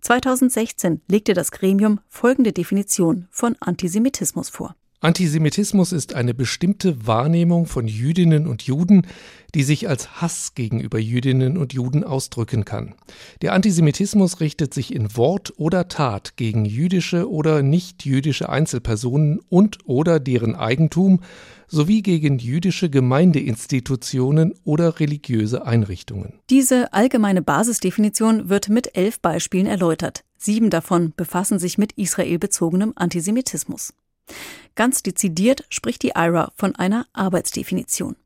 2016 0.00 1.02
legte 1.08 1.34
das 1.34 1.50
Gremium 1.50 2.00
folgende 2.08 2.52
Definition 2.52 3.28
von 3.30 3.56
Antisemitismus 3.60 4.48
vor. 4.48 4.74
Antisemitismus 5.00 5.92
ist 5.92 6.14
eine 6.14 6.34
bestimmte 6.34 7.06
Wahrnehmung 7.06 7.66
von 7.66 7.86
Jüdinnen 7.86 8.48
und 8.48 8.64
Juden, 8.64 9.06
die 9.54 9.62
sich 9.62 9.88
als 9.88 10.20
Hass 10.20 10.54
gegenüber 10.56 10.98
Jüdinnen 10.98 11.56
und 11.56 11.72
Juden 11.72 12.02
ausdrücken 12.02 12.64
kann. 12.64 12.94
Der 13.40 13.52
Antisemitismus 13.52 14.40
richtet 14.40 14.74
sich 14.74 14.92
in 14.92 15.16
Wort 15.16 15.52
oder 15.56 15.86
Tat 15.86 16.36
gegen 16.36 16.64
jüdische 16.64 17.30
oder 17.30 17.62
nicht-jüdische 17.62 18.48
Einzelpersonen 18.48 19.38
und 19.48 19.78
oder 19.84 20.18
deren 20.18 20.56
Eigentum 20.56 21.20
sowie 21.68 22.02
gegen 22.02 22.40
jüdische 22.40 22.90
Gemeindeinstitutionen 22.90 24.52
oder 24.64 24.98
religiöse 24.98 25.64
Einrichtungen. 25.64 26.32
Diese 26.50 26.92
allgemeine 26.92 27.42
Basisdefinition 27.42 28.48
wird 28.48 28.68
mit 28.68 28.96
elf 28.96 29.20
Beispielen 29.20 29.66
erläutert. 29.66 30.24
Sieben 30.38 30.70
davon 30.70 31.12
befassen 31.16 31.60
sich 31.60 31.78
mit 31.78 31.92
israelbezogenem 31.92 32.94
Antisemitismus. 32.96 33.92
Ganz 34.74 35.02
dezidiert 35.02 35.64
spricht 35.68 36.02
die 36.02 36.12
IRA 36.16 36.52
von 36.54 36.76
einer 36.76 37.06
Arbeitsdefinition. 37.12 38.16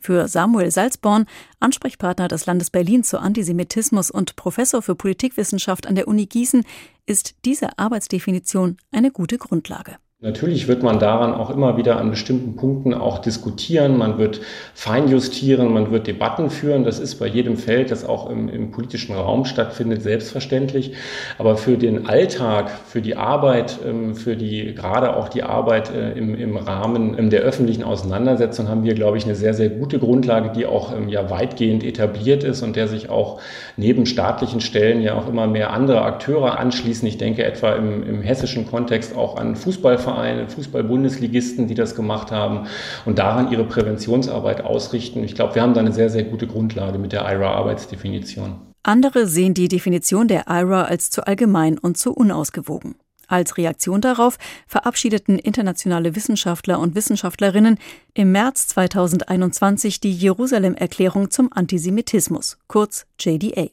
Für 0.00 0.26
Samuel 0.26 0.72
Salzborn, 0.72 1.26
Ansprechpartner 1.60 2.26
des 2.26 2.46
Landes 2.46 2.70
Berlin 2.70 3.04
zu 3.04 3.20
Antisemitismus 3.20 4.10
und 4.10 4.34
Professor 4.34 4.82
für 4.82 4.96
Politikwissenschaft 4.96 5.86
an 5.86 5.94
der 5.94 6.08
Uni 6.08 6.26
Gießen, 6.26 6.64
ist 7.06 7.36
diese 7.44 7.78
Arbeitsdefinition 7.78 8.78
eine 8.90 9.12
gute 9.12 9.38
Grundlage. 9.38 9.98
Natürlich 10.24 10.68
wird 10.68 10.84
man 10.84 11.00
daran 11.00 11.34
auch 11.34 11.50
immer 11.50 11.76
wieder 11.76 11.98
an 11.98 12.10
bestimmten 12.10 12.54
Punkten 12.54 12.94
auch 12.94 13.18
diskutieren, 13.18 13.98
man 13.98 14.18
wird 14.18 14.40
feinjustieren, 14.72 15.72
man 15.72 15.90
wird 15.90 16.06
Debatten 16.06 16.48
führen. 16.48 16.84
Das 16.84 17.00
ist 17.00 17.16
bei 17.16 17.26
jedem 17.26 17.56
Feld, 17.56 17.90
das 17.90 18.04
auch 18.04 18.30
im, 18.30 18.48
im, 18.48 18.70
politischen 18.70 19.16
Raum 19.16 19.44
stattfindet, 19.44 20.02
selbstverständlich. 20.02 20.92
Aber 21.38 21.56
für 21.56 21.76
den 21.76 22.06
Alltag, 22.06 22.70
für 22.70 23.02
die 23.02 23.16
Arbeit, 23.16 23.80
ähm, 23.84 24.14
für 24.14 24.36
die 24.36 24.76
gerade 24.76 25.16
auch 25.16 25.28
die 25.28 25.42
Arbeit 25.42 25.92
äh, 25.92 26.12
im, 26.12 26.36
im 26.36 26.56
Rahmen 26.56 27.18
ähm, 27.18 27.28
der 27.28 27.40
öffentlichen 27.40 27.82
Auseinandersetzung 27.82 28.68
haben 28.68 28.84
wir, 28.84 28.94
glaube 28.94 29.18
ich, 29.18 29.24
eine 29.24 29.34
sehr, 29.34 29.54
sehr 29.54 29.70
gute 29.70 29.98
Grundlage, 29.98 30.50
die 30.50 30.66
auch 30.66 30.96
ähm, 30.96 31.08
ja 31.08 31.30
weitgehend 31.30 31.82
etabliert 31.82 32.44
ist 32.44 32.62
und 32.62 32.76
der 32.76 32.86
sich 32.86 33.10
auch 33.10 33.40
neben 33.76 34.06
staatlichen 34.06 34.60
Stellen 34.60 35.02
ja 35.02 35.14
auch 35.14 35.28
immer 35.28 35.48
mehr 35.48 35.72
andere 35.72 36.02
Akteure 36.02 36.60
anschließen. 36.60 37.08
Ich 37.08 37.18
denke 37.18 37.42
etwa 37.42 37.72
im, 37.72 38.04
im 38.04 38.22
hessischen 38.22 38.70
Kontext 38.70 39.16
auch 39.16 39.36
an 39.36 39.56
Fußballvereine 39.56 40.11
Fußballvereine, 40.12 40.48
Fußball-Bundesligisten, 40.48 41.66
die 41.66 41.74
das 41.74 41.94
gemacht 41.94 42.30
haben 42.30 42.66
und 43.04 43.18
daran 43.18 43.50
ihre 43.50 43.64
Präventionsarbeit 43.64 44.64
ausrichten. 44.64 45.24
Ich 45.24 45.34
glaube, 45.34 45.54
wir 45.54 45.62
haben 45.62 45.74
da 45.74 45.80
eine 45.80 45.92
sehr, 45.92 46.10
sehr 46.10 46.24
gute 46.24 46.46
Grundlage 46.46 46.98
mit 46.98 47.12
der 47.12 47.22
IRA-Arbeitsdefinition. 47.22 48.56
Andere 48.82 49.26
sehen 49.26 49.54
die 49.54 49.68
Definition 49.68 50.28
der 50.28 50.46
IRA 50.48 50.82
als 50.82 51.10
zu 51.10 51.26
allgemein 51.26 51.78
und 51.78 51.96
zu 51.96 52.12
unausgewogen. 52.12 52.96
Als 53.28 53.56
Reaktion 53.56 54.00
darauf 54.00 54.36
verabschiedeten 54.66 55.38
internationale 55.38 56.14
Wissenschaftler 56.16 56.78
und 56.80 56.94
Wissenschaftlerinnen 56.94 57.78
im 58.14 58.32
März 58.32 58.66
2021 58.68 60.00
die 60.00 60.12
Jerusalem-Erklärung 60.12 61.30
zum 61.30 61.50
Antisemitismus, 61.52 62.58
kurz 62.66 63.06
JDA. 63.18 63.68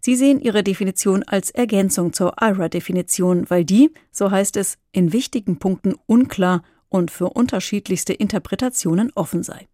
Sie 0.00 0.16
sehen 0.16 0.40
ihre 0.40 0.62
Definition 0.62 1.22
als 1.22 1.50
Ergänzung 1.50 2.12
zur 2.12 2.36
IRA-Definition, 2.40 3.48
weil 3.48 3.64
die, 3.64 3.92
so 4.12 4.30
heißt 4.30 4.56
es, 4.56 4.78
in 4.92 5.12
wichtigen 5.12 5.58
Punkten 5.58 5.94
unklar 6.06 6.62
und 6.88 7.10
für 7.10 7.30
unterschiedlichste 7.30 8.12
Interpretationen 8.12 9.12
offen 9.14 9.42
sei. 9.42 9.66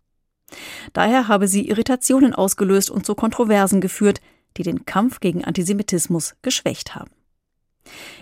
Daher 0.93 1.29
habe 1.29 1.49
sie 1.49 1.69
Irritationen 1.69 2.35
ausgelöst 2.35 2.91
und 2.91 3.07
zu 3.07 3.15
Kontroversen 3.15 3.81
geführt, 3.81 4.21
die 4.57 4.63
den 4.63 4.85
Kampf 4.85 5.21
gegen 5.21 5.45
Antisemitismus 5.45 6.35
geschwächt 6.43 6.95
haben. 6.95 7.11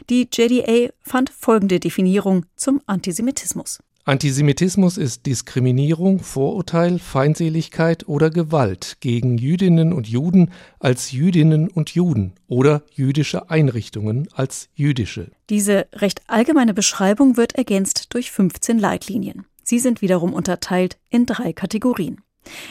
Die 0.09 0.29
JDA 0.33 0.93
fand 1.01 1.31
folgende 1.31 1.81
Definierung 1.81 2.47
zum 2.57 2.81
Antisemitismus. 2.87 3.81
Antisemitismus 4.05 4.97
ist 4.97 5.27
Diskriminierung, 5.27 6.21
Vorurteil, 6.21 6.99
Feindseligkeit 6.99 8.09
oder 8.09 8.31
Gewalt 8.31 8.97
gegen 9.01 9.37
Jüdinnen 9.37 9.93
und 9.93 10.09
Juden 10.09 10.51
als 10.79 11.13
Jüdinnen 11.13 11.69
und 11.69 11.91
Juden 11.91 12.33
oder 12.49 12.83
jüdische 12.93 13.51
Einrichtungen 13.51 14.27
als 14.33 14.71
jüdische. 14.75 15.31
Diese 15.51 15.87
recht 15.95 16.23
allgemeine 16.29 16.73
Beschreibung 16.73 17.37
wird 17.37 17.57
ergänzt 17.57 18.15
durch 18.15 18.31
15 18.31 18.79
Leitlinien. 18.79 19.45
Sie 19.63 19.79
sind 19.79 20.01
wiederum 20.01 20.33
unterteilt 20.33 20.97
in 21.11 21.27
drei 21.27 21.53
Kategorien. 21.53 22.23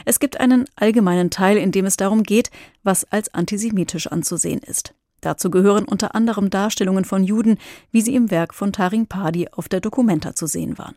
Es 0.06 0.20
gibt 0.20 0.40
einen 0.40 0.66
allgemeinen 0.76 1.30
Teil, 1.30 1.58
in 1.58 1.72
dem 1.72 1.86
es 1.86 1.96
darum 1.96 2.24
geht, 2.24 2.50
was 2.82 3.06
als 3.06 3.34
antisemitisch 3.36 4.08
anzusehen 4.08 4.62
ist. 4.62 4.96
Dazu 5.22 5.52
gehören 5.52 5.86
unter 5.86 6.16
anderem 6.16 6.50
Darstellungen 6.50 7.06
von 7.06 7.24
Juden, 7.24 7.58
wie 7.92 8.02
sie 8.02 8.16
im 8.16 8.32
Werk 8.32 8.56
von 8.56 8.74
Taring 8.74 9.06
Padi 9.06 9.48
auf 9.52 9.70
der 9.70 9.80
Documenta 9.80 10.34
zu 10.34 10.48
sehen 10.48 10.78
waren. 10.78 10.96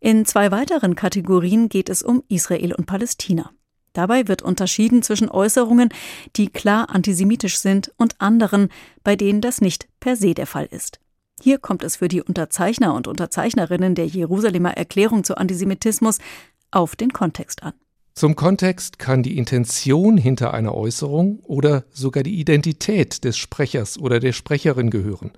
In 0.00 0.24
zwei 0.24 0.50
weiteren 0.50 0.94
Kategorien 0.94 1.68
geht 1.68 1.90
es 1.90 2.02
um 2.02 2.22
Israel 2.28 2.74
und 2.74 2.86
Palästina. 2.86 3.50
Dabei 3.92 4.28
wird 4.28 4.40
unterschieden 4.40 5.02
zwischen 5.02 5.28
Äußerungen, 5.28 5.90
die 6.36 6.48
klar 6.48 6.88
antisemitisch 6.88 7.58
sind, 7.58 7.92
und 7.98 8.18
anderen, 8.18 8.70
bei 9.04 9.14
denen 9.14 9.42
das 9.42 9.60
nicht 9.60 9.88
per 10.00 10.16
se 10.16 10.32
der 10.32 10.46
Fall 10.46 10.66
ist. 10.70 11.00
Hier 11.42 11.58
kommt 11.58 11.82
es 11.82 11.96
für 11.96 12.08
die 12.08 12.22
Unterzeichner 12.22 12.94
und 12.94 13.08
Unterzeichnerinnen 13.08 13.94
der 13.94 14.06
Jerusalemer 14.06 14.72
Erklärung 14.76 15.22
zu 15.22 15.36
Antisemitismus 15.36 16.18
auf 16.70 16.96
den 16.96 17.12
Kontext 17.12 17.62
an. 17.62 17.74
Zum 18.20 18.36
Kontext 18.36 18.98
kann 18.98 19.22
die 19.22 19.38
Intention 19.38 20.18
hinter 20.18 20.52
einer 20.52 20.74
Äußerung 20.74 21.38
oder 21.44 21.84
sogar 21.90 22.22
die 22.22 22.38
Identität 22.38 23.24
des 23.24 23.38
Sprechers 23.38 23.98
oder 23.98 24.20
der 24.20 24.34
Sprecherin 24.34 24.90
gehören. 24.90 25.30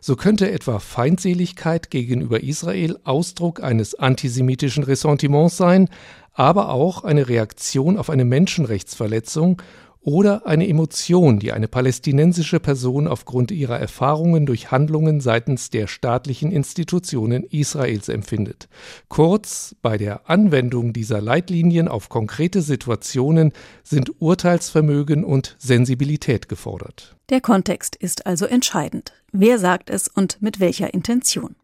So 0.00 0.14
könnte 0.14 0.48
etwa 0.48 0.78
Feindseligkeit 0.78 1.90
gegenüber 1.90 2.40
Israel 2.44 2.96
Ausdruck 3.02 3.60
eines 3.60 3.96
antisemitischen 3.96 4.84
Ressentiments 4.84 5.56
sein, 5.56 5.88
aber 6.32 6.68
auch 6.68 7.02
eine 7.02 7.28
Reaktion 7.28 7.98
auf 7.98 8.08
eine 8.08 8.24
Menschenrechtsverletzung 8.24 9.60
oder 10.08 10.46
eine 10.46 10.66
Emotion, 10.66 11.38
die 11.38 11.52
eine 11.52 11.68
palästinensische 11.68 12.60
Person 12.60 13.06
aufgrund 13.06 13.50
ihrer 13.50 13.78
Erfahrungen 13.78 14.46
durch 14.46 14.70
Handlungen 14.70 15.20
seitens 15.20 15.68
der 15.68 15.86
staatlichen 15.86 16.50
Institutionen 16.50 17.44
Israels 17.44 18.08
empfindet. 18.08 18.70
Kurz, 19.10 19.76
bei 19.82 19.98
der 19.98 20.30
Anwendung 20.30 20.94
dieser 20.94 21.20
Leitlinien 21.20 21.88
auf 21.88 22.08
konkrete 22.08 22.62
Situationen 22.62 23.52
sind 23.82 24.10
Urteilsvermögen 24.18 25.24
und 25.24 25.56
Sensibilität 25.58 26.48
gefordert. 26.48 27.14
Der 27.28 27.42
Kontext 27.42 27.94
ist 27.94 28.24
also 28.24 28.46
entscheidend. 28.46 29.12
Wer 29.32 29.58
sagt 29.58 29.90
es 29.90 30.08
und 30.08 30.40
mit 30.40 30.58
welcher 30.58 30.94
Intention? 30.94 31.54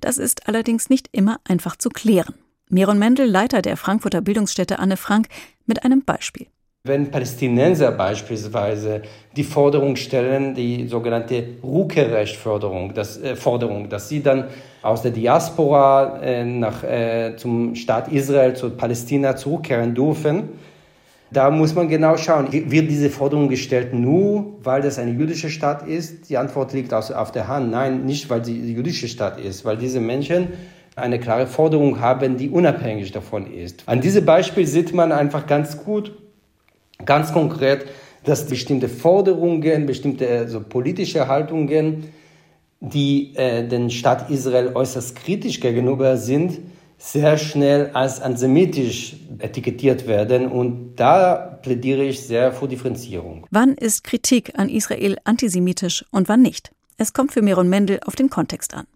Das 0.00 0.18
ist 0.18 0.48
allerdings 0.48 0.90
nicht 0.90 1.10
immer 1.12 1.38
einfach 1.44 1.76
zu 1.76 1.90
klären. 1.90 2.34
Meron 2.68 2.98
Mendel, 2.98 3.30
Leiter 3.30 3.62
der 3.62 3.76
Frankfurter 3.76 4.20
Bildungsstätte 4.20 4.80
Anne 4.80 4.96
Frank, 4.96 5.28
mit 5.64 5.84
einem 5.84 6.02
Beispiel. 6.02 6.48
Wenn 6.86 7.10
Palästinenser 7.10 7.92
beispielsweise 7.92 9.00
die 9.34 9.42
Forderung 9.42 9.96
stellen, 9.96 10.54
die 10.54 10.86
sogenannte 10.86 11.42
Rukerecht-Forderung, 11.62 12.92
das, 12.92 13.18
äh, 13.22 13.36
Forderung, 13.36 13.88
dass 13.88 14.10
sie 14.10 14.22
dann 14.22 14.48
aus 14.82 15.00
der 15.00 15.12
Diaspora 15.12 16.20
äh, 16.20 16.44
nach, 16.44 16.84
äh, 16.84 17.36
zum 17.38 17.74
Staat 17.74 18.12
Israel, 18.12 18.52
zu 18.52 18.68
Palästina 18.68 19.34
zurückkehren 19.34 19.94
dürfen, 19.94 20.50
da 21.30 21.50
muss 21.50 21.74
man 21.74 21.88
genau 21.88 22.18
schauen, 22.18 22.52
wird 22.52 22.90
diese 22.90 23.08
Forderung 23.08 23.48
gestellt 23.48 23.94
nur, 23.94 24.58
weil 24.62 24.82
das 24.82 24.98
eine 24.98 25.12
jüdische 25.12 25.48
Stadt 25.48 25.88
ist? 25.88 26.28
Die 26.28 26.36
Antwort 26.36 26.74
liegt 26.74 26.92
auf 26.92 27.32
der 27.32 27.48
Hand. 27.48 27.70
Nein, 27.70 28.04
nicht, 28.04 28.28
weil 28.28 28.44
sie 28.44 28.60
eine 28.60 28.72
jüdische 28.72 29.08
Stadt 29.08 29.40
ist, 29.40 29.64
weil 29.64 29.78
diese 29.78 30.00
Menschen 30.00 30.48
eine 30.96 31.18
klare 31.18 31.46
Forderung 31.46 32.00
haben, 32.00 32.36
die 32.36 32.50
unabhängig 32.50 33.10
davon 33.10 33.50
ist. 33.50 33.84
An 33.86 34.02
diesem 34.02 34.26
Beispiel 34.26 34.66
sieht 34.66 34.92
man 34.92 35.12
einfach 35.12 35.46
ganz 35.46 35.82
gut, 35.82 36.12
Ganz 37.04 37.32
konkret, 37.32 37.86
dass 38.24 38.46
bestimmte 38.46 38.88
Forderungen, 38.88 39.86
bestimmte 39.86 40.28
also 40.28 40.60
politische 40.60 41.28
Haltungen, 41.28 42.08
die 42.80 43.34
äh, 43.36 43.66
den 43.66 43.90
Staat 43.90 44.30
Israel 44.30 44.72
äußerst 44.74 45.16
kritisch 45.16 45.60
gegenüber 45.60 46.16
sind, 46.16 46.58
sehr 46.98 47.36
schnell 47.36 47.90
als 47.92 48.20
antisemitisch 48.20 49.16
etikettiert 49.38 50.06
werden. 50.06 50.48
Und 50.48 50.96
da 50.96 51.58
plädiere 51.62 52.04
ich 52.04 52.26
sehr 52.26 52.52
für 52.52 52.68
Differenzierung. 52.68 53.46
Wann 53.50 53.74
ist 53.74 54.04
Kritik 54.04 54.52
an 54.58 54.68
Israel 54.68 55.16
antisemitisch 55.24 56.04
und 56.10 56.28
wann 56.28 56.42
nicht? 56.42 56.72
Es 56.96 57.12
kommt 57.12 57.32
für 57.32 57.42
Meron 57.42 57.68
Mendel 57.68 58.00
auf 58.06 58.14
den 58.14 58.30
Kontext 58.30 58.74
an. 58.74 58.86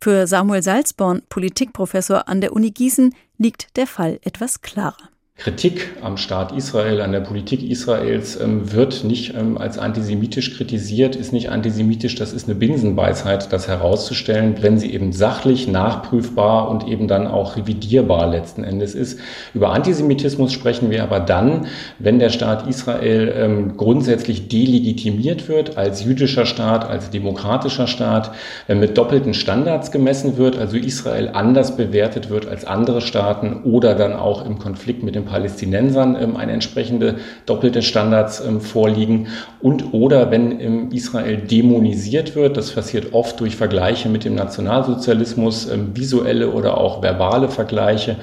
Für 0.00 0.26
Samuel 0.26 0.62
Salzborn, 0.62 1.22
Politikprofessor 1.28 2.28
an 2.28 2.40
der 2.40 2.52
Uni 2.52 2.70
Gießen, 2.70 3.14
liegt 3.38 3.76
der 3.76 3.86
Fall 3.86 4.18
etwas 4.22 4.60
klarer. 4.60 5.10
Kritik 5.40 5.90
am 6.02 6.16
Staat 6.16 6.50
Israel, 6.50 7.00
an 7.00 7.12
der 7.12 7.20
Politik 7.20 7.62
Israels 7.62 8.40
ähm, 8.40 8.72
wird 8.72 9.04
nicht 9.04 9.34
ähm, 9.36 9.56
als 9.56 9.78
antisemitisch 9.78 10.56
kritisiert, 10.56 11.14
ist 11.14 11.32
nicht 11.32 11.52
antisemitisch. 11.52 12.16
Das 12.16 12.32
ist 12.32 12.48
eine 12.48 12.56
Binsenweisheit, 12.56 13.52
das 13.52 13.68
herauszustellen, 13.68 14.56
wenn 14.62 14.78
sie 14.78 14.92
eben 14.92 15.12
sachlich 15.12 15.68
nachprüfbar 15.68 16.68
und 16.68 16.88
eben 16.88 17.06
dann 17.06 17.28
auch 17.28 17.56
revidierbar 17.56 18.26
letzten 18.26 18.64
Endes 18.64 18.96
ist. 18.96 19.20
Über 19.54 19.70
Antisemitismus 19.70 20.52
sprechen 20.52 20.90
wir 20.90 21.04
aber 21.04 21.20
dann, 21.20 21.68
wenn 22.00 22.18
der 22.18 22.30
Staat 22.30 22.66
Israel 22.66 23.32
ähm, 23.36 23.76
grundsätzlich 23.76 24.48
delegitimiert 24.48 25.48
wird 25.48 25.78
als 25.78 26.02
jüdischer 26.02 26.46
Staat, 26.46 26.84
als 26.90 27.10
demokratischer 27.10 27.86
Staat, 27.86 28.32
wenn 28.66 28.80
mit 28.80 28.98
doppelten 28.98 29.34
Standards 29.34 29.92
gemessen 29.92 30.36
wird, 30.36 30.58
also 30.58 30.76
Israel 30.76 31.30
anders 31.32 31.76
bewertet 31.76 32.28
wird 32.28 32.48
als 32.48 32.64
andere 32.64 33.00
Staaten 33.00 33.62
oder 33.62 33.94
dann 33.94 34.14
auch 34.14 34.44
im 34.44 34.58
Konflikt 34.58 35.04
mit 35.04 35.14
dem 35.14 35.27
Palästinensern 35.28 36.16
ähm, 36.20 36.36
eine 36.36 36.52
entsprechende 36.52 37.16
doppelte 37.46 37.82
Standards 37.82 38.40
ähm, 38.40 38.60
vorliegen 38.60 39.28
und 39.60 39.92
oder 39.92 40.30
wenn 40.30 40.60
ähm, 40.60 40.90
Israel 40.92 41.36
dämonisiert 41.36 42.34
wird, 42.34 42.56
das 42.56 42.72
passiert 42.72 43.12
oft 43.12 43.40
durch 43.40 43.56
Vergleiche 43.56 44.08
mit 44.08 44.24
dem 44.24 44.34
Nationalsozialismus, 44.34 45.68
visuelle 45.94 46.50
oder 46.50 46.78
auch 46.78 47.02
verbale 47.02 47.48
Vergleiche 47.48 48.16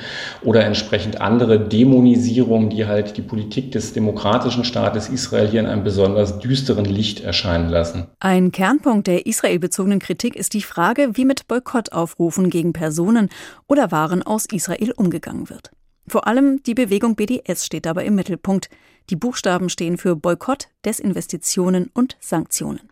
oder 0.43 0.65
entsprechend 0.65 1.21
andere 1.21 1.59
Dämonisierungen, 1.59 2.69
die 2.69 2.85
halt 2.85 3.17
die 3.17 3.21
Politik 3.21 3.71
des 3.71 3.93
demokratischen 3.93 4.63
Staates 4.63 5.09
Israel 5.09 5.47
hier 5.47 5.59
in 5.59 5.67
einem 5.67 5.83
besonders 5.83 6.39
düsteren 6.39 6.85
Licht 6.85 7.21
erscheinen 7.21 7.69
lassen. 7.69 8.07
Ein 8.19 8.51
Kernpunkt 8.51 9.07
der 9.07 9.25
israelbezogenen 9.25 9.99
Kritik 9.99 10.35
ist 10.35 10.53
die 10.53 10.61
Frage, 10.61 11.11
wie 11.13 11.25
mit 11.25 11.47
Boykottaufrufen 11.47 12.49
gegen 12.49 12.73
Personen 12.73 13.29
oder 13.67 13.91
Waren 13.91 14.23
aus 14.23 14.45
Israel 14.45 14.91
umgegangen 14.95 15.49
wird. 15.49 15.71
Vor 16.07 16.27
allem 16.27 16.61
die 16.63 16.73
Bewegung 16.73 17.15
BDS 17.15 17.65
steht 17.65 17.85
dabei 17.85 18.05
im 18.05 18.15
Mittelpunkt. 18.15 18.69
Die 19.09 19.15
Buchstaben 19.15 19.69
stehen 19.69 19.97
für 19.97 20.15
Boykott, 20.15 20.69
Desinvestitionen 20.83 21.89
und 21.93 22.17
Sanktionen. 22.19 22.91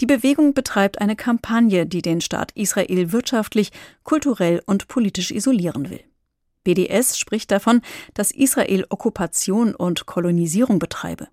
Die 0.00 0.06
Bewegung 0.06 0.54
betreibt 0.54 1.00
eine 1.00 1.14
Kampagne, 1.16 1.86
die 1.86 2.02
den 2.02 2.20
Staat 2.20 2.52
Israel 2.52 3.12
wirtschaftlich, 3.12 3.70
kulturell 4.02 4.62
und 4.66 4.88
politisch 4.88 5.30
isolieren 5.30 5.90
will. 5.90 6.00
BDS 6.64 7.18
spricht 7.18 7.50
davon, 7.50 7.82
dass 8.14 8.30
Israel 8.30 8.86
Okkupation 8.88 9.74
und 9.74 10.06
Kolonisierung 10.06 10.78
betreibe. 10.78 11.28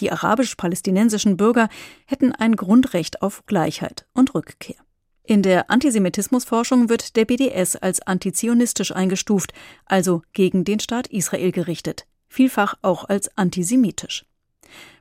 Die 0.00 0.10
arabisch-palästinensischen 0.10 1.36
Bürger 1.36 1.68
hätten 2.06 2.32
ein 2.32 2.56
Grundrecht 2.56 3.22
auf 3.22 3.44
Gleichheit 3.46 4.06
und 4.14 4.34
Rückkehr. 4.34 4.76
In 5.22 5.42
der 5.42 5.70
Antisemitismusforschung 5.70 6.88
wird 6.88 7.16
der 7.16 7.24
BDS 7.24 7.76
als 7.76 8.00
antizionistisch 8.02 8.92
eingestuft, 8.94 9.52
also 9.84 10.22
gegen 10.32 10.64
den 10.64 10.80
Staat 10.80 11.06
Israel 11.08 11.52
gerichtet, 11.52 12.06
vielfach 12.28 12.74
auch 12.82 13.04
als 13.04 13.36
antisemitisch. 13.36 14.24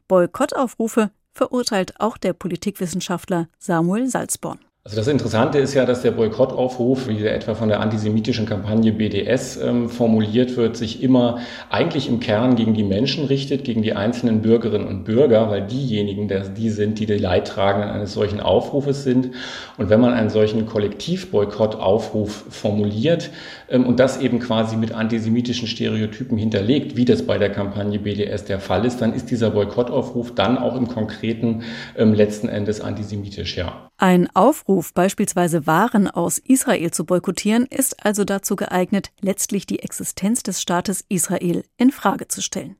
Boykottaufrufe 0.08 1.12
verurteilt 1.34 2.00
auch 2.00 2.18
der 2.18 2.34
Politikwissenschaftler 2.34 3.48
Samuel 3.58 4.08
Salzborn. 4.08 4.60
Also 4.86 4.96
das 4.96 5.10
Interessante 5.10 5.60
ist 5.60 5.74
ja, 5.74 5.86
dass 5.86 6.04
der 6.04 6.12
Boykottaufruf, 6.12 7.10
wie 7.10 7.18
der 7.18 7.36
etwa 7.36 7.54
von 7.54 7.68
der 7.68 7.82
antisemitischen 7.82 8.46
Kampagne 8.46 8.94
BDS 8.94 9.58
ähm, 9.58 9.90
formuliert 9.90 10.56
wird, 10.56 10.78
sich 10.78 11.04
immer 11.04 11.40
eigentlich 11.70 12.08
im 12.08 12.22
Kern 12.22 12.56
gegen 12.56 12.74
die 12.74 12.86
Menschen 12.86 13.26
richtet, 13.26 13.66
gegen 13.66 13.82
die 13.82 13.94
einzelnen 13.94 14.42
Bürgerinnen 14.42 14.88
und 14.88 15.04
Bürger, 15.04 15.50
weil 15.50 15.68
diejenigen 15.68 16.30
der, 16.30 16.48
die 16.48 16.70
sind, 16.70 16.98
die 16.98 17.06
die 17.06 17.18
Leidtragenden 17.18 17.92
eines 17.92 18.14
solchen 18.14 18.40
Aufrufes 18.40 19.04
sind. 19.04 19.32
Und 19.78 19.90
wenn 19.90 20.00
man 20.00 20.14
einen 20.14 20.30
solchen 20.30 20.66
Kollektivboykottaufruf 20.66 22.46
formuliert 22.50 23.32
ähm, 23.70 23.86
und 23.86 24.00
das 24.00 24.22
eben 24.22 24.40
quasi 24.40 24.78
mit 24.78 24.94
antisemitischen 24.94 25.68
Stereotypen 25.68 26.38
hinterlegt, 26.38 26.96
wie 26.96 27.04
das 27.04 27.24
bei 27.24 27.38
der 27.38 27.52
Kampagne 27.52 28.00
BDS 28.00 28.46
der 28.46 28.62
Fall 28.62 28.86
ist, 28.86 29.02
dann 29.02 29.14
ist 29.14 29.30
dieser 29.30 29.52
Boykottaufruf 29.52 30.34
dann 30.34 30.58
auch 30.58 30.78
im 30.78 30.88
Konkreten 30.88 31.64
ähm, 31.98 32.14
letzten 32.14 32.48
Endes 32.48 32.80
antisemitisch, 32.80 33.58
ja. 33.58 33.89
Ein 34.02 34.34
Aufruf, 34.34 34.94
beispielsweise 34.94 35.68
Waren 35.68 36.10
aus 36.10 36.38
Israel 36.38 36.90
zu 36.92 37.04
boykottieren, 37.04 37.66
ist 37.66 38.06
also 38.06 38.24
dazu 38.24 38.56
geeignet, 38.56 39.12
letztlich 39.20 39.66
die 39.66 39.80
Existenz 39.80 40.42
des 40.42 40.62
Staates 40.62 41.04
Israel 41.10 41.66
in 41.76 41.92
Frage 41.92 42.30
zu 42.30 42.42
stellen. 42.42 42.78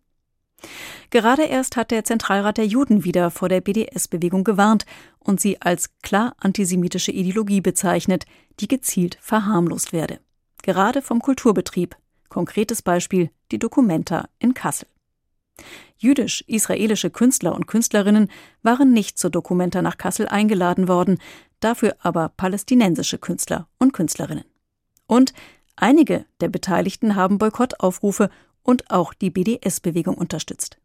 Gerade 1.10 1.44
erst 1.44 1.76
hat 1.76 1.92
der 1.92 2.06
Zentralrat 2.06 2.58
der 2.58 2.68
Juden 2.68 3.04
wieder 3.04 3.32
vor 3.32 3.50
der 3.50 3.60
BDS-Bewegung 3.60 4.46
gewarnt 4.46 4.86
und 5.20 5.42
sie 5.42 5.62
als 5.62 5.90
klar 6.04 6.38
antisemitische 6.38 7.12
Ideologie 7.12 7.60
bezeichnet, 7.60 8.26
die 8.62 8.70
gezielt 8.70 9.18
verharmlost 9.20 9.92
werde. 9.92 10.22
Gerade 10.62 11.02
vom 11.02 11.20
Kulturbetrieb. 11.20 11.98
Konkretes 12.30 12.82
Beispiel 12.82 13.30
die 13.52 13.60
Documenta 13.60 14.30
in 14.40 14.54
Kassel. 14.54 14.88
Jüdisch-israelische 16.00 17.10
Künstler 17.10 17.54
und 17.54 17.68
Künstlerinnen 17.68 18.30
waren 18.64 18.94
nicht 18.94 19.20
zur 19.20 19.30
Dokumenta 19.30 19.82
nach 19.82 19.98
Kassel 19.98 20.28
eingeladen 20.28 20.88
worden, 20.88 21.20
dafür 21.60 21.96
aber 22.00 22.30
palästinensische 22.30 23.18
Künstler 23.18 23.68
und 23.78 23.94
Künstlerinnen. 23.94 24.46
Und 25.08 25.34
einige 25.76 26.26
der 26.40 26.48
Beteiligten 26.48 27.16
haben 27.16 27.38
Boykottaufrufe 27.38 28.30
und 28.64 28.90
auch 28.92 29.14
die 29.14 29.30
BDS-Bewegung 29.30 30.16
unterstützt. 30.16 30.78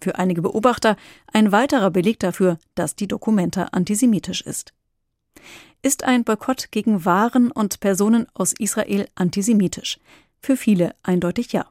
Für 0.00 0.18
einige 0.18 0.42
Beobachter 0.42 0.96
ein 1.32 1.52
weiterer 1.52 1.90
Beleg 1.90 2.18
dafür, 2.18 2.58
dass 2.74 2.96
die 2.96 3.08
Dokumenta 3.08 3.68
antisemitisch 3.72 4.42
ist. 4.42 4.74
Ist 5.80 6.04
ein 6.04 6.24
Boykott 6.24 6.72
gegen 6.72 7.04
Waren 7.04 7.52
und 7.52 7.80
Personen 7.80 8.26
aus 8.34 8.52
Israel 8.58 9.06
antisemitisch? 9.14 9.98
Für 10.40 10.56
viele 10.56 10.94
eindeutig 11.02 11.52
ja. 11.52 11.66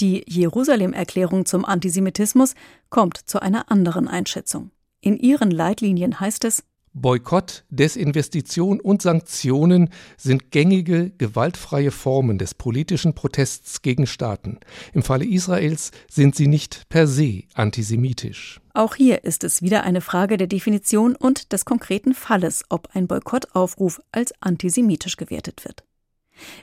Die 0.00 0.24
Jerusalem-Erklärung 0.28 1.44
zum 1.44 1.64
Antisemitismus 1.64 2.54
kommt 2.88 3.16
zu 3.16 3.42
einer 3.42 3.70
anderen 3.70 4.06
Einschätzung. 4.06 4.70
In 5.00 5.16
ihren 5.16 5.50
Leitlinien 5.50 6.20
heißt 6.20 6.44
es 6.44 6.62
Boykott, 6.94 7.64
Desinvestition 7.68 8.80
und 8.80 9.02
Sanktionen 9.02 9.90
sind 10.16 10.50
gängige, 10.50 11.10
gewaltfreie 11.10 11.90
Formen 11.90 12.38
des 12.38 12.54
politischen 12.54 13.14
Protests 13.14 13.82
gegen 13.82 14.06
Staaten. 14.06 14.58
Im 14.92 15.02
Falle 15.02 15.24
Israels 15.24 15.90
sind 16.08 16.34
sie 16.34 16.46
nicht 16.46 16.88
per 16.88 17.06
se 17.06 17.42
antisemitisch. 17.54 18.60
Auch 18.74 18.94
hier 18.94 19.24
ist 19.24 19.44
es 19.44 19.62
wieder 19.62 19.84
eine 19.84 20.00
Frage 20.00 20.36
der 20.36 20.46
Definition 20.46 21.14
und 21.14 21.52
des 21.52 21.64
konkreten 21.64 22.14
Falles, 22.14 22.64
ob 22.68 22.88
ein 22.94 23.06
Boykottaufruf 23.06 24.00
als 24.12 24.32
antisemitisch 24.40 25.16
gewertet 25.16 25.64
wird. 25.64 25.84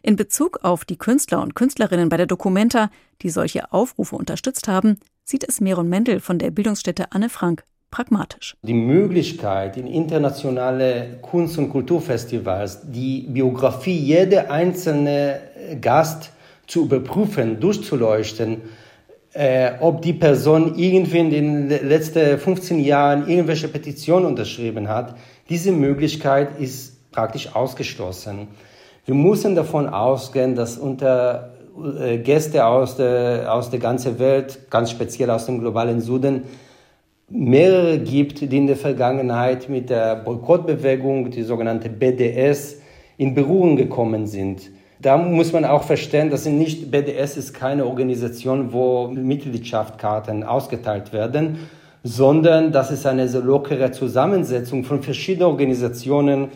In 0.03 0.15
Bezug 0.15 0.59
auf 0.63 0.85
die 0.85 0.97
Künstler 0.97 1.41
und 1.41 1.55
Künstlerinnen 1.55 2.09
bei 2.09 2.17
der 2.17 2.25
Documenta, 2.25 2.89
die 3.21 3.29
solche 3.29 3.71
Aufrufe 3.71 4.15
unterstützt 4.15 4.67
haben, 4.67 4.97
sieht 5.23 5.43
es 5.47 5.61
Meron 5.61 5.89
Mendel 5.89 6.19
von 6.19 6.39
der 6.39 6.51
Bildungsstätte 6.51 7.11
Anne 7.11 7.29
Frank 7.29 7.63
pragmatisch. 7.91 8.57
Die 8.61 8.73
Möglichkeit, 8.73 9.77
in 9.77 9.88
internationale 9.88 11.19
Kunst- 11.21 11.57
und 11.57 11.69
Kulturfestivals 11.69 12.91
die 12.91 13.21
Biografie 13.21 13.97
jeder 13.97 14.51
einzelne 14.51 15.39
Gast 15.79 16.31
zu 16.67 16.83
überprüfen, 16.83 17.59
durchzuleuchten, 17.59 18.61
äh, 19.33 19.73
ob 19.79 20.01
die 20.01 20.13
Person 20.13 20.75
irgendwie 20.77 21.19
in 21.19 21.29
den 21.29 21.69
letzten 21.69 22.38
15 22.38 22.79
Jahren 22.79 23.27
irgendwelche 23.27 23.67
Petitionen 23.67 24.25
unterschrieben 24.25 24.88
hat, 24.88 25.15
diese 25.49 25.71
Möglichkeit 25.71 26.59
ist 26.59 27.11
praktisch 27.11 27.55
ausgeschlossen. 27.55 28.47
Wir 29.05 29.13
müssen 29.13 29.53
davon 29.53 29.87
ausgehen, 29.87 30.55
dass 30.55 30.79
unter 30.79 31.51
äh, 31.99 32.17
Gäste 32.17 32.65
aus 32.65 32.97
der, 32.97 33.53
aus 33.53 33.69
der 33.69 33.79
ganzen 33.79 34.17
Welt, 34.17 34.71
ganz 34.71 34.89
speziell 34.89 35.29
aus 35.29 35.45
dem 35.45 35.59
globalen 35.59 36.01
Süden, 36.01 36.41
mehrere 37.29 37.99
gibt, 37.99 38.41
die 38.41 38.57
in 38.57 38.65
der 38.65 38.75
Vergangenheit 38.75 39.69
mit 39.69 39.91
der 39.91 40.15
Boykottbewegung, 40.15 41.29
die 41.29 41.43
sogenannte 41.43 41.89
BDS, 41.89 42.81
in 43.17 43.35
Berührung 43.35 43.75
gekommen 43.75 44.25
sind. 44.25 44.71
Da 44.99 45.17
muss 45.17 45.53
man 45.53 45.65
auch 45.65 45.83
verstehen, 45.83 46.31
dass 46.31 46.47
nicht 46.47 46.89
BDS 46.89 47.37
ist 47.37 47.53
keine 47.53 47.85
Organisation, 47.85 48.73
wo 48.73 49.07
Mitgliedschaftskarten 49.09 50.43
ausgeteilt 50.43 51.13
werden, 51.13 51.59
sondern 52.03 52.71
das 52.71 52.89
ist 52.89 53.05
eine 53.05 53.27
lockere 53.27 53.91
Zusammensetzung 53.91 54.83
von 54.83 55.03
verschiedenen 55.03 55.49
Organisationen, 55.49 56.47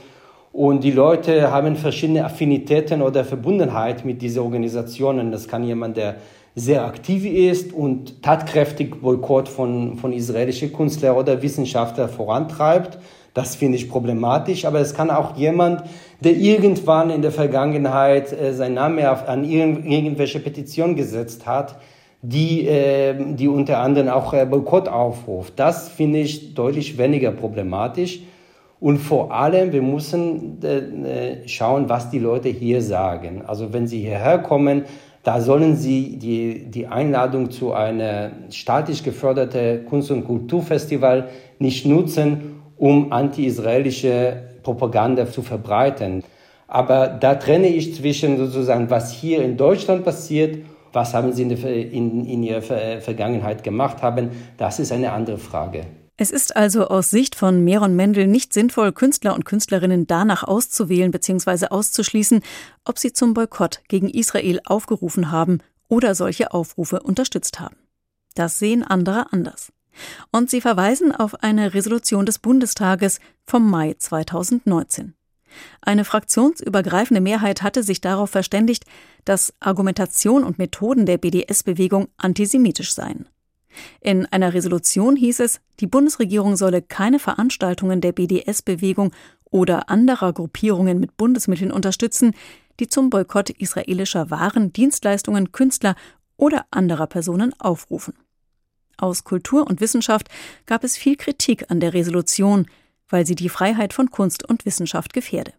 und 0.60 0.84
die 0.84 0.92
Leute 0.92 1.54
haben 1.54 1.78
verschiedene 1.78 2.26
Affinitäten 2.26 3.02
oder 3.02 3.24
Verbundenheit 3.24 4.04
mit 4.04 4.22
diesen 4.22 4.42
Organisationen. 4.42 5.32
Das 5.32 5.48
kann 5.48 5.64
jemand, 5.64 5.96
der 5.96 6.18
sehr 6.54 6.84
aktiv 6.84 7.24
ist 7.24 7.72
und 7.72 8.22
tatkräftig 8.22 9.00
Boykott 9.00 9.48
von, 9.48 9.96
von 9.96 10.12
israelischen 10.12 10.74
Künstlern 10.74 11.16
oder 11.16 11.42
Wissenschaftlern 11.42 12.10
vorantreibt. 12.10 12.98
Das 13.34 13.56
finde 13.56 13.78
ich 13.78 13.90
problematisch, 13.90 14.66
aber 14.66 14.82
es 14.82 14.94
kann 14.94 15.12
auch 15.12 15.38
jemand, 15.38 15.84
der 16.20 16.34
irgendwann 16.34 17.10
in 17.10 17.22
der 17.22 17.32
Vergangenheit 17.32 18.34
äh, 18.34 18.52
sein 18.54 18.74
Name 18.74 19.10
auf, 19.10 19.30
an 19.30 19.46
irgend, 19.46 19.86
irgendwelche 19.86 20.42
Petition 20.42 20.98
gesetzt 20.98 21.46
hat, 21.46 21.78
die, 22.22 22.68
äh, 22.68 23.16
die 23.34 23.48
unter 23.48 23.78
anderem 23.78 24.10
auch 24.10 24.34
äh, 24.34 24.46
Boykott 24.46 24.90
aufruft. 24.90 25.54
Das 25.56 25.88
finde 25.88 26.20
ich 26.20 26.54
deutlich 26.54 26.98
weniger 26.98 27.32
problematisch. 27.32 28.20
Und 28.80 29.00
vor 29.00 29.34
allem, 29.34 29.74
wir 29.74 29.82
müssen 29.82 30.64
äh, 30.64 31.48
schauen, 31.48 31.90
was 31.90 32.10
die 32.10 32.20
Leute 32.20 32.50
hier 32.50 32.82
sagen. 32.82 33.44
Also 33.46 33.74
wenn 33.74 33.88
sie 33.88 34.00
hierher 34.00 34.40
kommen, 34.40 34.86
da 35.24 35.42
sollen 35.42 35.76
sie 35.76 36.18
die, 36.18 36.72
die 36.72 36.88
Einladung 36.88 37.52
zu 37.52 37.74
einem 37.74 38.32
staatlich 38.52 39.04
geförderten 39.04 39.86
Kunst- 39.86 40.12
und 40.12 40.26
Kulturfestival 40.26 41.28
nicht 41.60 41.86
nutzen, 41.86 42.62
um 42.78 43.12
anti-israelische 43.12 44.44
Propaganda 44.64 45.30
zu 45.30 45.42
verbreiten. 45.42 46.24
Aber 46.68 47.08
da 47.08 47.36
trenne 47.36 47.68
ich 47.68 47.96
zwischen 47.96 48.38
sozusagen, 48.38 48.90
was 48.90 49.12
hier 49.12 49.44
in 49.44 49.58
Deutschland 49.58 50.06
passiert, 50.06 50.64
was 50.94 51.14
haben 51.14 51.34
sie 51.34 51.44
in, 51.44 51.52
in, 51.52 52.26
in 52.26 52.44
ihrer 52.44 52.62
Vergangenheit 53.02 53.64
gemacht 53.64 54.02
haben, 54.02 54.30
das 54.58 54.80
ist 54.80 54.92
eine 54.92 55.12
andere 55.12 55.38
Frage. 55.38 55.82
Es 56.22 56.32
ist 56.32 56.58
also 56.58 56.90
aus 56.90 57.12
Sicht 57.12 57.34
von 57.34 57.64
Meron 57.64 57.96
Mendel 57.96 58.28
nicht 58.28 58.52
sinnvoll, 58.52 58.92
Künstler 58.92 59.34
und 59.36 59.46
Künstlerinnen 59.46 60.06
danach 60.06 60.44
auszuwählen 60.44 61.12
bzw. 61.12 61.68
auszuschließen, 61.68 62.42
ob 62.84 63.00
sie 63.00 63.14
zum 63.14 63.34
Boykott 63.34 63.80
gegen 63.88 64.10
Israel 64.10 64.60
aufgerufen 64.66 65.32
haben 65.32 65.60
oder 65.88 66.16
solche 66.16 66.52
Aufrufe 66.52 67.00
unterstützt 67.00 67.62
haben. 67.62 67.78
Das 68.36 68.60
sehen 68.60 68.84
andere 68.84 69.32
anders. 69.32 69.72
Und 70.30 70.50
sie 70.50 70.60
verweisen 70.60 71.16
auf 71.16 71.42
eine 71.42 71.74
Resolution 71.74 72.26
des 72.26 72.40
Bundestages 72.40 73.22
vom 73.46 73.70
Mai 73.70 73.96
2019. 73.98 75.14
Eine 75.80 76.04
fraktionsübergreifende 76.04 77.22
Mehrheit 77.22 77.62
hatte 77.62 77.82
sich 77.82 78.02
darauf 78.02 78.30
verständigt, 78.30 78.84
dass 79.24 79.54
Argumentation 79.62 80.44
und 80.44 80.60
Methoden 80.60 81.06
der 81.06 81.18
BDS-Bewegung 81.18 82.10
antisemitisch 82.18 82.94
seien. 82.94 83.30
In 84.02 84.26
einer 84.28 84.54
Resolution 84.54 85.16
hieß 85.16 85.40
es, 85.42 85.62
die 85.80 85.88
Bundesregierung 85.88 86.56
solle 86.56 86.82
keine 86.82 87.20
Veranstaltungen 87.20 88.02
der 88.02 88.12
BDS-Bewegung 88.12 89.12
oder 89.46 89.90
anderer 89.90 90.34
Gruppierungen 90.34 91.00
mit 91.00 91.18
Bundesmitteln 91.18 91.72
unterstützen, 91.72 92.34
die 92.80 92.88
zum 92.88 93.10
Boykott 93.10 93.50
israelischer 93.50 94.30
Waren, 94.30 94.72
Dienstleistungen, 94.72 95.52
Künstler 95.52 95.96
oder 96.38 96.66
anderer 96.72 97.08
Personen 97.08 97.54
aufrufen. 97.60 98.14
Aus 98.98 99.24
Kultur 99.24 99.68
und 99.68 99.82
Wissenschaft 99.82 100.30
gab 100.66 100.84
es 100.84 100.98
viel 100.98 101.16
Kritik 101.16 101.70
an 101.70 101.80
der 101.80 101.94
Resolution, 101.94 102.68
weil 103.08 103.26
sie 103.26 103.36
die 103.36 103.50
Freiheit 103.50 103.94
von 103.94 104.12
Kunst 104.12 104.48
und 104.48 104.66
Wissenschaft 104.66 105.14
gefährde. 105.14 105.54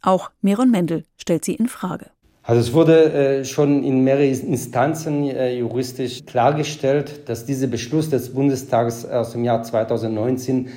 Auch 0.00 0.30
Meron 0.40 0.70
Mendel 0.70 1.04
stellt 1.16 1.44
sie 1.44 1.54
in 1.54 1.68
Frage. 1.68 2.10
Also 2.48 2.62
es 2.62 2.72
wurde 2.72 3.12
äh, 3.12 3.44
schon 3.44 3.84
in 3.84 4.04
mehreren 4.04 4.48
Instanzen 4.48 5.28
äh, 5.28 5.58
juristisch 5.58 6.24
klargestellt, 6.24 7.28
dass 7.28 7.44
dieser 7.44 7.66
Beschluss 7.66 8.08
des 8.08 8.32
Bundestages 8.32 9.04
aus 9.04 9.32
dem 9.32 9.44
Jahr 9.44 9.62
2019 9.62 10.70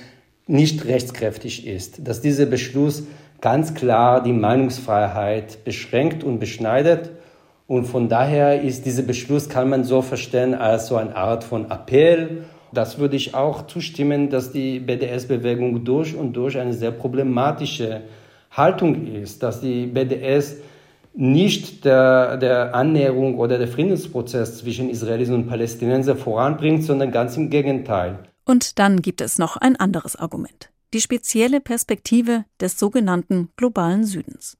nicht 0.47 0.83
rechtskräftig 0.83 1.65
ist, 1.65 2.05
dass 2.05 2.19
dieser 2.19 2.45
Beschluss 2.45 3.03
ganz 3.39 3.73
klar 3.73 4.21
die 4.21 4.33
Meinungsfreiheit 4.33 5.63
beschränkt 5.63 6.25
und 6.25 6.39
beschneidet. 6.39 7.11
Und 7.67 7.85
von 7.85 8.09
daher 8.09 8.61
ist 8.61 8.85
dieser 8.85 9.03
Beschluss, 9.03 9.47
kann 9.47 9.69
man 9.69 9.85
so 9.85 10.01
verstehen, 10.01 10.53
als 10.53 10.87
so 10.87 10.97
eine 10.97 11.15
Art 11.15 11.45
von 11.45 11.71
Appell. 11.71 12.43
Das 12.73 12.97
würde 12.99 13.15
ich 13.15 13.33
auch 13.33 13.65
zustimmen, 13.67 14.29
dass 14.29 14.51
die 14.51 14.81
BDS-Bewegung 14.81 15.85
durch 15.85 16.17
und 16.17 16.33
durch 16.33 16.57
eine 16.57 16.73
sehr 16.73 16.91
problematische 16.91 18.01
Haltung 18.51 19.07
ist, 19.07 19.41
dass 19.41 19.61
die 19.61 19.85
BDS 19.85 20.57
nicht 21.13 21.85
der, 21.85 22.37
der 22.37 22.73
Annäherung 22.73 23.37
oder 23.37 23.57
der 23.57 23.67
Friedensprozess 23.67 24.59
zwischen 24.59 24.89
Israelis 24.89 25.29
und 25.29 25.47
Palästinensern 25.47 26.17
voranbringt, 26.17 26.83
sondern 26.83 27.11
ganz 27.11 27.37
im 27.37 27.49
Gegenteil. 27.49 28.19
Und 28.45 28.79
dann 28.79 29.01
gibt 29.01 29.21
es 29.21 29.37
noch 29.37 29.57
ein 29.57 29.75
anderes 29.75 30.15
Argument. 30.15 30.69
Die 30.93 31.01
spezielle 31.01 31.61
Perspektive 31.61 32.45
des 32.59 32.79
sogenannten 32.79 33.49
globalen 33.55 34.03
Südens. 34.03 34.57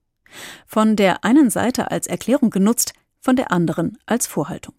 Von 0.65 0.95
der 0.95 1.23
einen 1.23 1.49
Seite 1.49 1.91
als 1.91 2.07
Erklärung 2.07 2.51
genutzt, 2.51 2.93
von 3.19 3.35
der 3.35 3.51
anderen 3.51 3.97
als 4.05 4.27
Vorhaltung. 4.27 4.75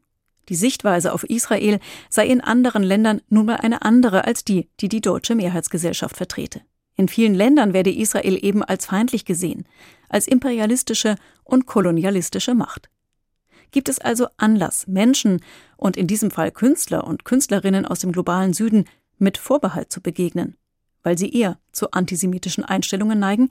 Die 0.48 0.54
Sichtweise 0.54 1.12
auf 1.12 1.24
Israel 1.24 1.78
sei 2.08 2.26
in 2.26 2.40
anderen 2.40 2.82
Ländern 2.82 3.20
nun 3.28 3.46
mal 3.46 3.56
eine 3.56 3.82
andere 3.82 4.24
als 4.24 4.44
die, 4.44 4.68
die 4.80 4.88
die 4.88 5.00
deutsche 5.00 5.34
Mehrheitsgesellschaft 5.34 6.16
vertrete. 6.16 6.62
In 6.96 7.08
vielen 7.08 7.34
Ländern 7.34 7.72
werde 7.72 7.94
Israel 7.94 8.38
eben 8.44 8.62
als 8.62 8.86
feindlich 8.86 9.24
gesehen, 9.24 9.66
als 10.12 10.28
imperialistische 10.28 11.16
und 11.42 11.66
kolonialistische 11.66 12.54
Macht. 12.54 12.88
Gibt 13.72 13.88
es 13.88 13.98
also 13.98 14.28
Anlass, 14.36 14.86
Menschen 14.86 15.40
und 15.76 15.96
in 15.96 16.06
diesem 16.06 16.30
Fall 16.30 16.52
Künstler 16.52 17.04
und 17.04 17.24
Künstlerinnen 17.24 17.86
aus 17.86 18.00
dem 18.00 18.12
globalen 18.12 18.52
Süden 18.52 18.84
mit 19.18 19.38
Vorbehalt 19.38 19.90
zu 19.90 20.00
begegnen, 20.00 20.56
weil 21.02 21.18
sie 21.18 21.32
eher 21.32 21.58
zu 21.72 21.90
antisemitischen 21.90 22.64
Einstellungen 22.64 23.18
neigen? 23.18 23.48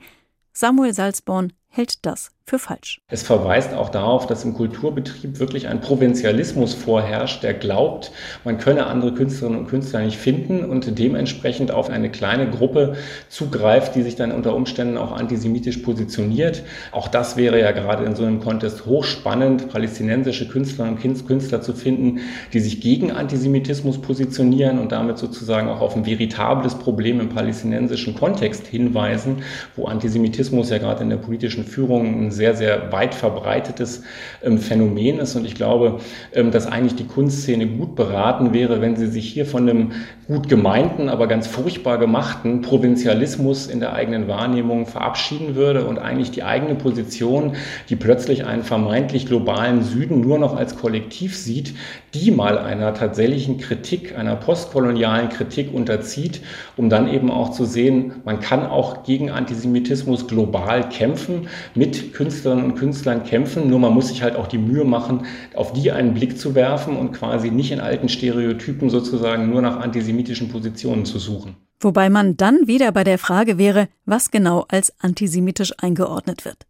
Samuel 0.52 0.94
Salzborn 0.94 1.52
hält 1.72 2.04
das 2.04 2.30
für 2.44 2.58
falsch. 2.58 3.00
Es 3.08 3.22
verweist 3.22 3.72
auch 3.72 3.88
darauf, 3.88 4.26
dass 4.26 4.44
im 4.44 4.52
Kulturbetrieb 4.52 5.38
wirklich 5.38 5.68
ein 5.68 5.80
Provinzialismus 5.80 6.74
vorherrscht, 6.74 7.42
der 7.42 7.54
glaubt, 7.54 8.12
man 8.44 8.58
könne 8.58 8.86
andere 8.86 9.14
Künstlerinnen 9.14 9.60
und 9.60 9.68
Künstler 9.68 10.00
nicht 10.00 10.18
finden 10.18 10.64
und 10.64 10.98
dementsprechend 10.98 11.70
auf 11.70 11.88
eine 11.88 12.10
kleine 12.10 12.50
Gruppe 12.50 12.96
zugreift, 13.28 13.94
die 13.94 14.02
sich 14.02 14.16
dann 14.16 14.32
unter 14.32 14.54
Umständen 14.54 14.98
auch 14.98 15.12
antisemitisch 15.12 15.78
positioniert. 15.78 16.62
Auch 16.90 17.08
das 17.08 17.36
wäre 17.36 17.60
ja 17.60 17.70
gerade 17.70 18.04
in 18.04 18.16
so 18.16 18.24
einem 18.24 18.40
Kontext 18.40 18.86
hochspannend, 18.86 19.70
palästinensische 19.70 20.48
Künstlerinnen 20.48 20.98
und 20.98 21.26
Künstler 21.26 21.62
zu 21.62 21.72
finden, 21.72 22.20
die 22.52 22.60
sich 22.60 22.80
gegen 22.80 23.12
Antisemitismus 23.12 24.00
positionieren 24.00 24.78
und 24.78 24.92
damit 24.92 25.16
sozusagen 25.16 25.68
auch 25.68 25.80
auf 25.80 25.96
ein 25.96 26.06
veritables 26.06 26.74
Problem 26.74 27.20
im 27.20 27.28
palästinensischen 27.28 28.16
Kontext 28.16 28.66
hinweisen, 28.66 29.42
wo 29.76 29.86
Antisemitismus 29.86 30.70
ja 30.70 30.78
gerade 30.78 31.02
in 31.02 31.10
der 31.10 31.16
politischen 31.16 31.61
Führung 31.64 32.26
ein 32.26 32.30
sehr, 32.30 32.54
sehr 32.54 32.92
weit 32.92 33.14
verbreitetes 33.14 34.02
ähm, 34.42 34.58
Phänomen 34.58 35.18
ist. 35.18 35.36
Und 35.36 35.44
ich 35.44 35.54
glaube, 35.54 35.98
ähm, 36.32 36.50
dass 36.50 36.66
eigentlich 36.66 36.94
die 36.94 37.06
Kunstszene 37.06 37.66
gut 37.66 37.94
beraten 37.94 38.52
wäre, 38.52 38.80
wenn 38.80 38.96
sie 38.96 39.06
sich 39.06 39.28
hier 39.28 39.46
von 39.46 39.68
einem 39.68 39.92
gut 40.26 40.48
gemeinten, 40.48 41.08
aber 41.08 41.26
ganz 41.26 41.46
furchtbar 41.46 41.98
gemachten 41.98 42.62
Provinzialismus 42.62 43.66
in 43.66 43.80
der 43.80 43.92
eigenen 43.92 44.28
Wahrnehmung 44.28 44.86
verabschieden 44.86 45.54
würde 45.54 45.84
und 45.84 45.98
eigentlich 45.98 46.30
die 46.30 46.42
eigene 46.42 46.74
Position, 46.74 47.52
die 47.88 47.96
plötzlich 47.96 48.46
einen 48.46 48.62
vermeintlich 48.62 49.26
globalen 49.26 49.82
Süden 49.82 50.20
nur 50.20 50.38
noch 50.38 50.56
als 50.56 50.76
Kollektiv 50.76 51.36
sieht, 51.36 51.74
die 52.14 52.30
mal 52.30 52.58
einer 52.58 52.94
tatsächlichen 52.94 53.58
Kritik, 53.58 54.16
einer 54.16 54.36
postkolonialen 54.36 55.28
Kritik 55.28 55.72
unterzieht, 55.72 56.40
um 56.76 56.88
dann 56.88 57.08
eben 57.08 57.30
auch 57.30 57.50
zu 57.50 57.64
sehen, 57.64 58.14
man 58.24 58.40
kann 58.40 58.66
auch 58.66 59.02
gegen 59.04 59.30
Antisemitismus 59.30 60.26
global 60.26 60.88
kämpfen, 60.88 61.48
mit 61.74 62.12
Künstlerinnen 62.12 62.64
und 62.64 62.74
Künstlern 62.76 63.24
kämpfen, 63.24 63.68
nur 63.68 63.78
man 63.78 63.92
muss 63.92 64.08
sich 64.08 64.22
halt 64.22 64.36
auch 64.36 64.46
die 64.46 64.58
Mühe 64.58 64.84
machen, 64.84 65.26
auf 65.54 65.72
die 65.72 65.92
einen 65.92 66.14
Blick 66.14 66.38
zu 66.38 66.54
werfen 66.54 66.96
und 66.96 67.12
quasi 67.12 67.50
nicht 67.50 67.72
in 67.72 67.80
alten 67.80 68.08
Stereotypen 68.08 68.90
sozusagen 68.90 69.50
nur 69.50 69.62
nach 69.62 69.78
antisemitischen 69.78 70.48
Positionen 70.48 71.04
zu 71.04 71.18
suchen. 71.18 71.56
Wobei 71.80 72.10
man 72.10 72.36
dann 72.36 72.66
wieder 72.66 72.92
bei 72.92 73.04
der 73.04 73.18
Frage 73.18 73.58
wäre, 73.58 73.88
was 74.04 74.30
genau 74.30 74.64
als 74.68 74.92
antisemitisch 75.00 75.72
eingeordnet 75.78 76.44
wird. 76.44 76.66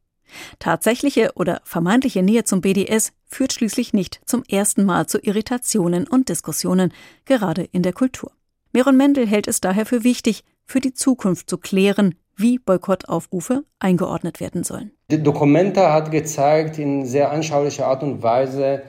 Tatsächliche 0.58 1.32
oder 1.34 1.60
vermeintliche 1.64 2.22
Nähe 2.22 2.44
zum 2.44 2.62
BDS 2.62 3.12
führt 3.26 3.52
schließlich 3.52 3.92
nicht 3.92 4.20
zum 4.24 4.42
ersten 4.48 4.84
Mal 4.84 5.06
zu 5.06 5.18
Irritationen 5.18 6.06
und 6.06 6.30
Diskussionen, 6.30 6.92
gerade 7.26 7.64
in 7.72 7.82
der 7.82 7.92
Kultur. 7.92 8.32
Meron 8.72 8.96
Mendel 8.96 9.26
hält 9.26 9.48
es 9.48 9.60
daher 9.60 9.84
für 9.84 10.04
wichtig, 10.04 10.44
für 10.64 10.80
die 10.80 10.94
Zukunft 10.94 11.50
zu 11.50 11.58
klären, 11.58 12.14
wie 12.36 12.58
Boykottaufrufe 12.58 13.64
eingeordnet 13.78 14.40
werden 14.40 14.64
sollen. 14.64 14.92
Die 15.10 15.22
Dokumenta 15.22 15.92
hat 15.92 16.10
gezeigt 16.10 16.78
in 16.78 17.06
sehr 17.06 17.30
anschaulicher 17.30 17.86
Art 17.86 18.02
und 18.02 18.22
Weise 18.22 18.82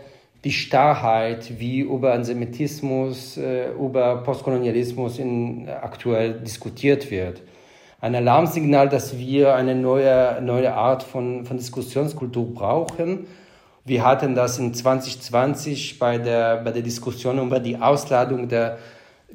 die 0.43 0.51
Starrheit, 0.51 1.59
wie 1.59 1.79
über 1.79 2.13
Antisemitismus, 2.13 3.37
äh, 3.37 3.71
über 3.71 4.17
Postkolonialismus 4.23 5.19
in, 5.19 5.69
aktuell 5.69 6.33
diskutiert 6.41 7.09
wird 7.09 7.41
ein 8.03 8.15
Alarmsignal, 8.15 8.89
dass 8.89 9.17
wir 9.17 9.55
eine 9.55 9.75
neue, 9.75 10.41
neue 10.41 10.73
Art 10.73 11.03
von, 11.03 11.45
von 11.45 11.55
Diskussionskultur 11.55 12.53
brauchen. 12.53 13.27
Wir 13.85 14.03
hatten 14.03 14.35
das 14.35 14.59
in 14.59 14.73
2020 14.73 15.99
bei 15.99 16.17
der, 16.17 16.57
bei 16.57 16.71
der 16.71 16.81
Diskussion 16.81 17.39
über 17.39 17.61
die 17.61 17.77
Ausladung 17.77 18.49
der 18.49 18.77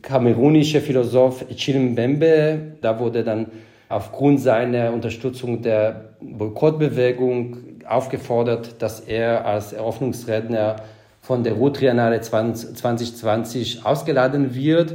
kamerunischen 0.02 0.82
Philosoph 0.82 1.46
Chilem 1.56 1.94
Bembe. 1.94 2.76
Da 2.82 2.98
wurde 2.98 3.24
dann 3.24 3.46
aufgrund 3.88 4.40
seiner 4.40 4.92
Unterstützung 4.92 5.62
der 5.62 6.10
Boykottbewegung 6.20 7.56
aufgefordert, 7.86 8.82
dass 8.82 9.00
er 9.00 9.46
als 9.46 9.72
Eröffnungsredner 9.72 10.76
von 11.22 11.42
der 11.42 11.54
Ruhr-Triennale 11.54 12.20
2020 12.20 13.84
ausgeladen 13.84 14.54
wird. 14.54 14.94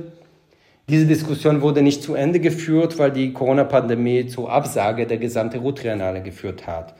Diese 0.89 1.05
Diskussion 1.05 1.61
wurde 1.61 1.81
nicht 1.81 2.03
zu 2.03 2.13
Ende 2.13 2.39
geführt, 2.39 2.99
weil 2.99 3.11
die 3.11 3.33
Corona-Pandemie 3.33 4.27
zur 4.27 4.51
Absage 4.51 5.07
der 5.07 5.17
gesamten 5.17 5.59
Rutriennale 5.59 6.21
geführt 6.21 6.67
hat. 6.67 6.93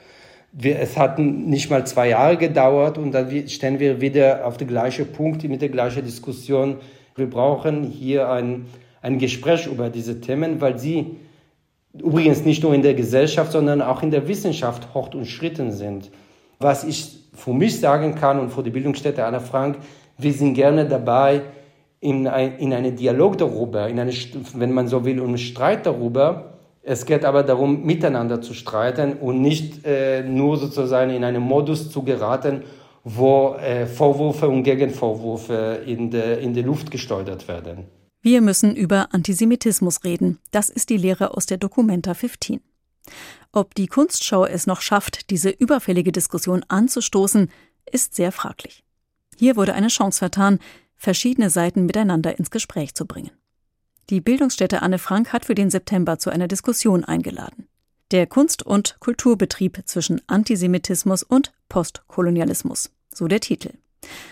Wir, 0.51 0.79
es 0.79 0.97
hat 0.97 1.19
nicht 1.19 1.69
mal 1.69 1.85
zwei 1.85 2.09
Jahre 2.09 2.37
gedauert 2.37 2.97
und 2.97 3.11
dann 3.11 3.49
stehen 3.49 3.79
wir 3.79 4.01
wieder 4.01 4.45
auf 4.45 4.57
den 4.57 4.67
gleichen 4.67 5.11
Punkt 5.11 5.43
mit 5.43 5.61
der 5.61 5.69
gleichen 5.69 6.05
Diskussion. 6.05 6.77
Wir 7.15 7.29
brauchen 7.29 7.83
hier 7.83 8.29
ein, 8.29 8.67
ein 9.01 9.17
Gespräch 9.17 9.67
über 9.67 9.89
diese 9.89 10.21
Themen, 10.21 10.61
weil 10.61 10.77
sie 10.77 11.17
übrigens 11.93 12.43
nicht 12.43 12.63
nur 12.63 12.73
in 12.73 12.81
der 12.81 12.93
Gesellschaft, 12.93 13.51
sondern 13.51 13.81
auch 13.81 14.01
in 14.01 14.11
der 14.11 14.27
Wissenschaft 14.27 14.93
hoch 14.93 15.13
und 15.13 15.25
schritten 15.25 15.71
sind. 15.71 16.09
Was 16.59 16.83
ich 16.83 17.19
für 17.33 17.53
mich 17.53 17.79
sagen 17.79 18.15
kann 18.15 18.39
und 18.39 18.49
für 18.49 18.63
die 18.63 18.69
Bildungsstätte 18.69 19.25
Anna 19.25 19.39
Frank, 19.39 19.77
wir 20.17 20.33
sind 20.33 20.53
gerne 20.53 20.85
dabei, 20.85 21.41
in, 21.99 22.27
ein, 22.27 22.57
in 22.57 22.73
einen 22.73 22.95
Dialog 22.95 23.37
darüber, 23.37 23.87
in 23.87 23.97
eine, 23.97 24.11
wenn 24.55 24.73
man 24.73 24.87
so 24.89 25.05
will, 25.05 25.21
um 25.21 25.37
Streit 25.37 25.85
darüber. 25.85 26.57
Es 26.81 27.05
geht 27.05 27.23
aber 27.23 27.43
darum, 27.43 27.85
miteinander 27.85 28.41
zu 28.41 28.53
streiten 28.53 29.13
und 29.13 29.41
nicht 29.41 29.85
äh, 29.85 30.21
nur 30.21 30.57
sozusagen 30.57 31.11
in 31.11 31.23
einen 31.23 31.41
Modus 31.41 31.89
zu 31.89 32.03
geraten, 32.03 32.63
wo 33.05 33.55
äh, 33.55 33.85
Vorwürfe 33.85 34.49
und 34.49 34.63
Gegenvorwürfe 34.63 35.79
in 35.85 36.11
der 36.11 36.39
in 36.39 36.53
die 36.53 36.61
Luft 36.61 36.91
gesteuert 36.91 37.47
werden. 37.47 37.85
Wir 38.23 38.39
müssen 38.39 38.73
über 38.73 39.13
Antisemitismus 39.13 40.05
reden. 40.05 40.39
Das 40.51 40.69
ist 40.69 40.89
die 40.89 40.95
Lehre 40.95 41.35
aus 41.35 41.45
der 41.45 41.57
Documenta 41.57 42.13
15. 42.13 42.61
Ob 43.51 43.75
die 43.75 43.87
Kunstschau 43.87 44.45
es 44.45 44.65
noch 44.65 44.79
schafft, 44.79 45.29
diese 45.29 45.49
überfällige 45.49 46.13
Diskussion 46.13 46.63
anzustoßen, 46.69 47.51
ist 47.91 48.15
sehr 48.15 48.31
fraglich. 48.31 48.85
Hier 49.35 49.57
wurde 49.57 49.73
eine 49.73 49.89
Chance 49.89 50.19
vertan, 50.19 50.59
verschiedene 50.95 51.49
Seiten 51.49 51.85
miteinander 51.85 52.39
ins 52.39 52.49
Gespräch 52.49 52.95
zu 52.95 53.05
bringen. 53.05 53.31
Die 54.09 54.21
Bildungsstätte 54.21 54.81
Anne 54.81 54.99
Frank 54.99 55.33
hat 55.33 55.43
für 55.43 55.55
den 55.55 55.69
September 55.69 56.17
zu 56.17 56.29
einer 56.29 56.47
Diskussion 56.47 57.03
eingeladen. 57.03 57.67
Der 58.11 58.25
Kunst- 58.25 58.63
und 58.63 58.95
Kulturbetrieb 59.01 59.81
zwischen 59.83 60.21
Antisemitismus 60.27 61.23
und 61.23 61.51
Postkolonialismus, 61.67 62.89
so 63.13 63.27
der 63.27 63.41
Titel. 63.41 63.73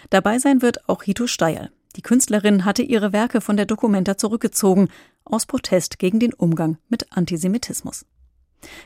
Dabei 0.10 0.40
sein 0.40 0.62
wird 0.62 0.88
auch 0.88 1.04
Hito 1.04 1.28
Steyer. 1.28 1.72
Die 1.96 2.02
Künstlerin 2.02 2.66
hatte 2.66 2.84
ihre 2.84 3.14
Werke 3.14 3.42
von 3.42 3.58
der 3.58 3.66
Documenta 3.66 4.18
zurückgezogen, 4.18 4.90
aus 5.26 5.46
Protest 5.46 6.00
gegen 6.00 6.20
den 6.20 6.34
Umgang 6.34 6.78
mit 6.90 7.12
Antisemitismus. 7.12 8.06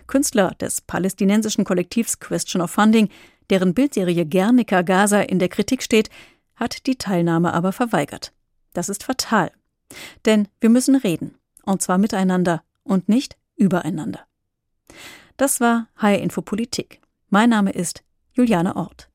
Künstler 0.08 0.56
des 0.60 0.82
palästinensischen 0.82 1.66
Kollektivs 1.66 2.20
Question 2.20 2.62
of 2.62 2.72
Funding, 2.72 3.10
deren 3.50 3.74
Bildserie 3.74 4.26
Guernica 4.26 4.82
Gaza 4.82 5.22
in 5.22 5.40
der 5.40 5.50
Kritik 5.50 5.84
steht, 5.84 6.10
hat 6.56 6.88
die 6.88 6.96
Teilnahme 6.96 7.54
aber 7.54 7.72
verweigert. 7.72 8.34
Das 8.74 8.90
ist 8.90 9.04
fatal. 9.04 9.52
Denn 10.26 10.48
wir 10.60 10.70
müssen 10.70 10.96
reden, 10.96 11.36
und 11.64 11.82
zwar 11.82 11.98
miteinander 11.98 12.64
und 12.84 13.10
nicht 13.10 13.38
übereinander. 13.56 14.26
Das 15.38 15.60
war 15.60 15.88
HR 15.98 16.20
Info 16.20 16.42
Politik. 16.42 17.02
Mein 17.30 17.50
Name 17.50 17.72
ist 17.72 18.04
Juliane 18.34 18.76
Ort. 18.76 19.10